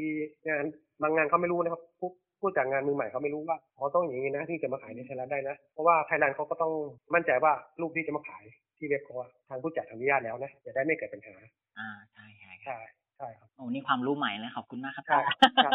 [0.47, 0.65] งาน
[1.01, 2.09] บางงานเขาไม่รู้นะครับผู้
[2.39, 6.71] ผู้จัดงานมือใหม่เขาไม่รู้ว่าเขาต้องอย่างนี้นะที่จะมาขายในไทยรันได้นะ เพราะว่าไทยรันเขาก็ต้อง
[7.13, 8.43] มั่นใจว่ารูปที่จะมาขาย
[8.77, 11.35] ที่เว็บเขาอะทางผู้จัดอนุญาตแล้วนะจะได้ไม่เกิดปัญหา
[11.79, 15.73] อ่าใช่ใช่ครับใช่ ใช่ครับโอ้นี่ความรู้ใหม่เลยขอบคุณมากครับใช่ตาครับ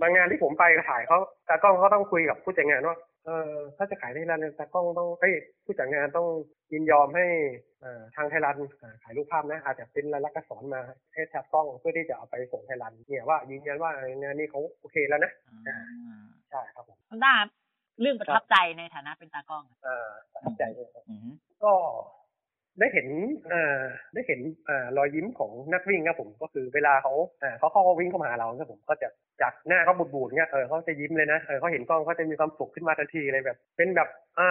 [0.00, 1.18] บางงานที่ผมไปถ่ายเขา
[1.48, 5.34] ตากล้องเขาต้องคุยกับผู้จัดงานว่าเออถ้าจะขายในร้านตากล้องต้องเอ้ย
[5.64, 6.26] ผู้จัดงานต้อง
[6.72, 7.26] ยินยอมให้
[7.80, 10.80] เอ่อทางไทยรันอ่าขายรูปภาพนะอาจจะเป็นลายลักษณ์อักษรมา
[11.12, 13.90] ให้ตากล้องเพื่อที่จะเอาไปส่งไทยรันเนี่ยว่ายืนยันว่า
[14.22, 15.32] งานนี้เขาโอเคแล้วนะ
[15.68, 15.78] อ่า
[16.50, 17.48] ใช่ครับผมคุณตาครับ
[18.00, 21.28] เรื่องประทับใจในฐานะเป็นตากล้องอ่าประทับใจเลยครับอืม
[21.64, 21.72] ก็
[22.80, 23.08] ได้เห็น
[24.14, 27.12] ได้เห็นอรอยยิ้มของนักวิ่งครับผมก็คือเวลาเขา
[27.58, 29.08] เขาเข้าวิ่งเข้ามาหาเราครับผมก็จะ
[29.42, 34.08] จากหน้าเขาบูดๆเงี้ยเออเขาจะยิ้มเลยนะเออเขาเห็นกล้องเขาจะมีความสุขขึ้นมาทันทีเลยแบบ เป็นแบบ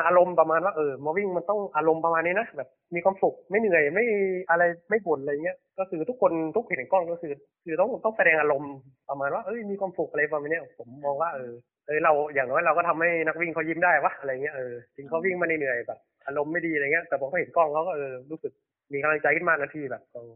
[0.08, 4.06] อารมณ์ประมาณว่าเออมาวิ่งมันต้องอารมณ์ประมาณนี้นะแบบมีความสุขไม่เหนื่อยไม่
[4.50, 7.34] อะไรไม่บ่นอะไรเงี้ยก็คือทุกคนทุกเห็นกล้องก็คือ
[7.66, 8.74] คือต้องต้องแสดงอารมณ์
[9.10, 11.54] ประมาณว่าเอ้ยมีความสุขอะไรประมาณนี้ผมมองว่าเออ
[11.88, 18.52] เออเราอย่างน้อยเราก็ทำให้นักวิ่งเขายิ้มได้วะอะไรเงี้ยเออถึงเขาวิ่งมาเหนื่อยแบบ อารมณ์ไม่ดีอะไรเงี้ย แต่ผมก็เห็นกล้องเขาก็เออรู้สึก
[18.92, 20.34] มีกำลังใจขึ้นมานาทีแบบเออ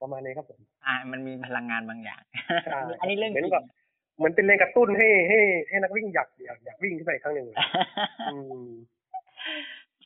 [0.00, 2.22] ประมาณนี้ครับผมอ่า มันมีพลังงานบางอย่าง
[2.64, 3.66] ใช่อันนี้เรื่องเหมืจอนริงแบบ
[4.16, 7.56] เหมือนเป็นแรงกระตุ้นให้ให้ให้นักวิ่งอยากอยากอยากวิ่งขึ้นไปอีกครั้งหนึ่งเลย
[8.32, 8.68] อืม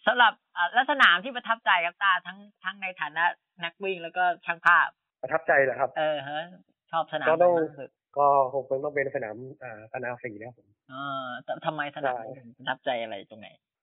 [0.07, 3.25] สำหรับอ่าลักษณะที่ประทับใจครับตาทั้งทั้งในฐานะ
[3.65, 4.89] นักวิ่งแล้วก็ช่างภาพ
[5.23, 6.43] ประทับใจแหละครับ เออฮะ
[6.91, 13.74] ชอบสนามก็ต้องไหนมากที่สุดก็คงต้องเป็นสนามอ่าสนามสีนะครับผมเออแต่ทำไมสนามใช่ถึงประทับใจอะไรตรงไหนอ่า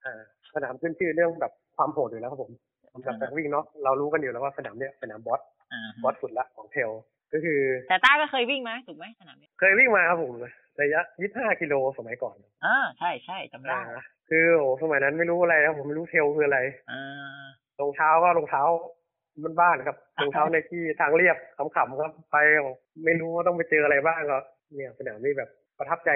[0.56, 2.52] สนามขึ้นชื่อเรื่องแบบความโหดอยู่แล้วครับผม
[2.94, 5.42] สำหรับนักวิ่งเนาะเรารู้กันอยู่แล้วว่าสนามเนี้ยสนามบอส
[5.72, 6.92] อ่าฮะบอสสุดละของเทล
[7.34, 10.34] ก็คือ แต่ต้าก็เคยวิ่งไหมถูกไหมสนามนี้เคยวิ่งมาครับผม
[10.82, 12.36] ระยะ 25 กิโลสมัยก่อน
[12.66, 16.60] อ่าใช่ใช่จำได้อ่าคือโอ้สมัยนั้นไม่รู้อะไรนะผมไม่รู้เทลคืออะไร
[16.92, 17.42] อ่า
[17.80, 18.64] รองเท้าก็รองเท้า
[19.60, 22.38] บ้านๆครับรองเท้าในที่ทางเรียบขำๆครับไป
[23.06, 24.40] ไม่รู้ว่าต้องไปเจออะไรบ้างก็
[24.76, 26.10] เนี่ยสนามนี้แบบประทับใจ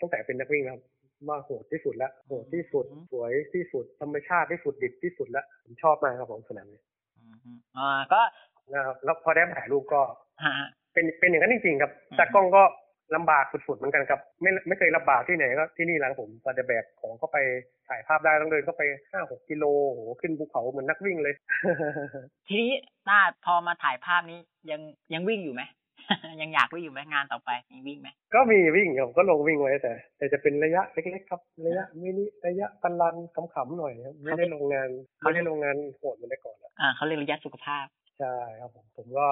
[0.00, 0.82] ตั้งแต่เป็นนักวิ่งนะครับ
[1.26, 6.80] ว่าโหดที่สุดแล้วโหดที่สุดอืมสวยที่สุดธรรมชาติที่สุดดิบที่สุดแล้วผมชอบมากครับผมสนามนี้
[7.18, 7.24] อื
[7.56, 8.20] มอ่าก็
[8.74, 10.00] นะครับแล้วพอได้มาถ่ายรูปก็
[10.44, 10.54] ฮะ
[10.92, 12.62] เป็นเป็นอย่างนั้นจริงๆครับอืมตากล้องก็
[13.16, 17.38] ลำบากสุดๆเหมือนกันครับ ไม่ไม่เคยลำบากที่ไหนก็ที่นี่แหละครับผมก็จะแบกของเข้าไป
[17.88, 21.34] ถ่ายภาพได้ต้องเดินเข้าไปห้าหกกิโลโหขึ้นภูเขาเหมือนนักวิ่งเลย
[22.48, 22.72] ทีนี้
[23.08, 24.38] ต้าพอมาถ่ายภาพนี้
[24.70, 24.80] ยัง
[25.14, 25.62] ยังวิ่งอยู่ไหม
[26.40, 33.14] ยังอยากวิ่งอยู่ไหมงานต่อไปมีวิ่งไหมก็มีวิ่งผมก็ลงวิ่งไว้แต่ แต่จะเป็นระยะเล็กๆครับ ระยะมินิระยะปันลัน
[33.54, 34.88] ขำๆหน่อยครับไม่ได้ลงงาน
[35.20, 37.84] ไม่ได้ลงงานโหดเหมือนแต่ก่อนแล้วอ่าเขาเรียกระยะสุขภาพ
[38.18, 39.28] ใช่ครับผมผมก็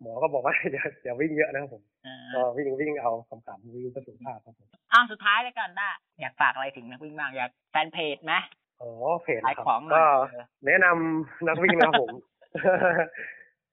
[0.00, 8.34] หมอก็บอกว่าอย่าอย่าวิ่งเยอะนะครับผมอ่าก็วิ่งวิ่งเอาขำๆวิ่งเพื่อสุขภาพครับผมอ้าวสุดท้ายแล้วกันต้าอยากฝากอะไรถึงนักวิ่งบ้างอยากแฟนเพจไหม
[8.80, 8.90] อ๋อ
[9.22, 12.14] เพจขายนะครับของหน่อก็ยเออแนะนำนักวิ่งนะครับผม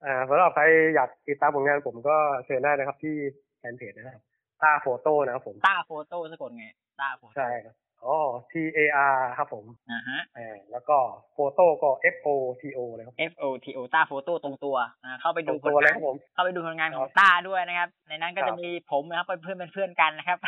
[0.05, 0.63] อ่าสำหรับใคร
[0.95, 3.15] อยากติดตามผลงานผมก็เชิญได้นะครับ ที่
[3.59, 4.23] แฟนเพจนะครับ
[4.61, 6.65] ตาโฟโต้นะครับผมต้าโฟโต้สะกดไง
[6.99, 8.17] ต้าโฟโต้ใช่ครับอ๋อ
[8.51, 8.79] T A
[9.11, 10.97] R ครับผมอ่าฮะอ่าแล้วก็
[11.33, 12.27] โฟโต้ก็ F O
[12.61, 20.39] T O เลยครับ F O T O ต้าโฟโต้ตรงตัวอ่าเข้าไปตรดูงผตัลวเลยงานครับผมเข้าไปดูผลงานของครับต้าด้วยนะครับ ในนั้นก็ครัจะบมีผมนะครับเป็นเพื่อนเป็นเพื่อนกันนะครับ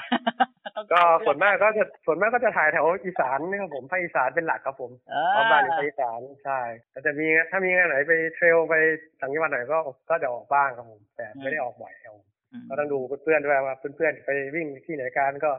[0.77, 6.59] ต้องก็ถ่ายส่วนมากก็จะส่วนมากก็จะถ่ายแถวอีสานนะครับผมภาคอีสานเป็นหลักครับผมเอเพราะบ้านอยู่อภาคอีสานใช่
[6.91, 8.75] แต่จะมีถ้ามีงานไหนไปเทรลไป
[9.19, 15.51] ต่างจังหวัดไหนก็ก็จะออกบ้างครับผม แต่ไม่ได้ออกบ่อยครับผมอืมก็ต้องดูเพื่อนๆด้วยว่าเพื่อนๆไปวิ่งที่ไหนกันก็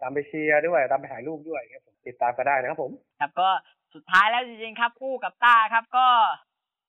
[0.00, 3.48] ตามไปเชียร์ด้วยตามไปถ่ายรูปด้วยครับผมติดตามก็ได้นะครับผมครับก็
[3.94, 6.06] สุดท้ายแล้วจริงๆครับคู่กับต้าครับก็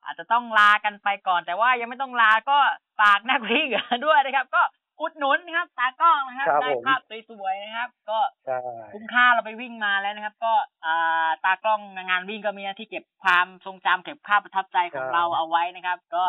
[0.06, 2.58] อาจจะต้องลากันไปก่อน แต่ว่ายังไม่ต้องลาก็
[3.00, 3.68] ฝากนักวิ่ง
[4.06, 4.62] ด้วยนะครับ ก็
[5.02, 8.58] อุดหนุนนะครับตากล้องนะครับครับได้ผมภาพสวยๆนะครับ ก็ใช่
[8.94, 10.54] คุ้มค่าเราไปวิ่งมาแล้วนะครับ ก็
[10.86, 16.24] อ่าตากล้องงานวิ่งก็มีหน้าที่เก็บความทรงจำเก็บภาพประทับใจของเราเอาไว้นะครับ ก็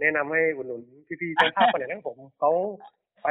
[0.00, 0.82] แนะนำให้อุดหนุน
[1.20, 2.50] พี่ๆเจ้าภาพคนไหนนะครับผมเขา
[3.22, 3.28] ไป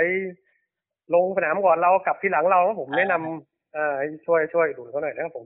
[1.13, 5.45] ลงสนามก่อนเรากลับที่หลังเราครับผมอ่าแนะนำเอ่อให้ช่วยช่วยอุดหนุนเขาหน่อยนะครับผม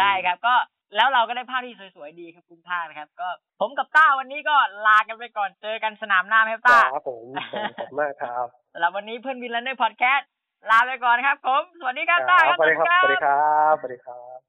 [0.00, 0.54] ได้ครับก็
[0.96, 3.28] แล้วเราก็ได้ภาพที่สวยๆดีครับคุ้มค่านะครับ ก็
[3.60, 10.28] ผมกับต้าวันนี้ก็ลากันไปก่อนเจอกันสนามหน้าไหมครับต้าครับผมผมขอบคุณมากครับสำหรับวันนี้เพื่อนวินแลนด์พอดแคสต์
[10.70, 14.39] ลาไปก่อนครับ ผม สวัสดีครับต้าครับสวัสดีครับสวัสดีครับสวัสดีครับ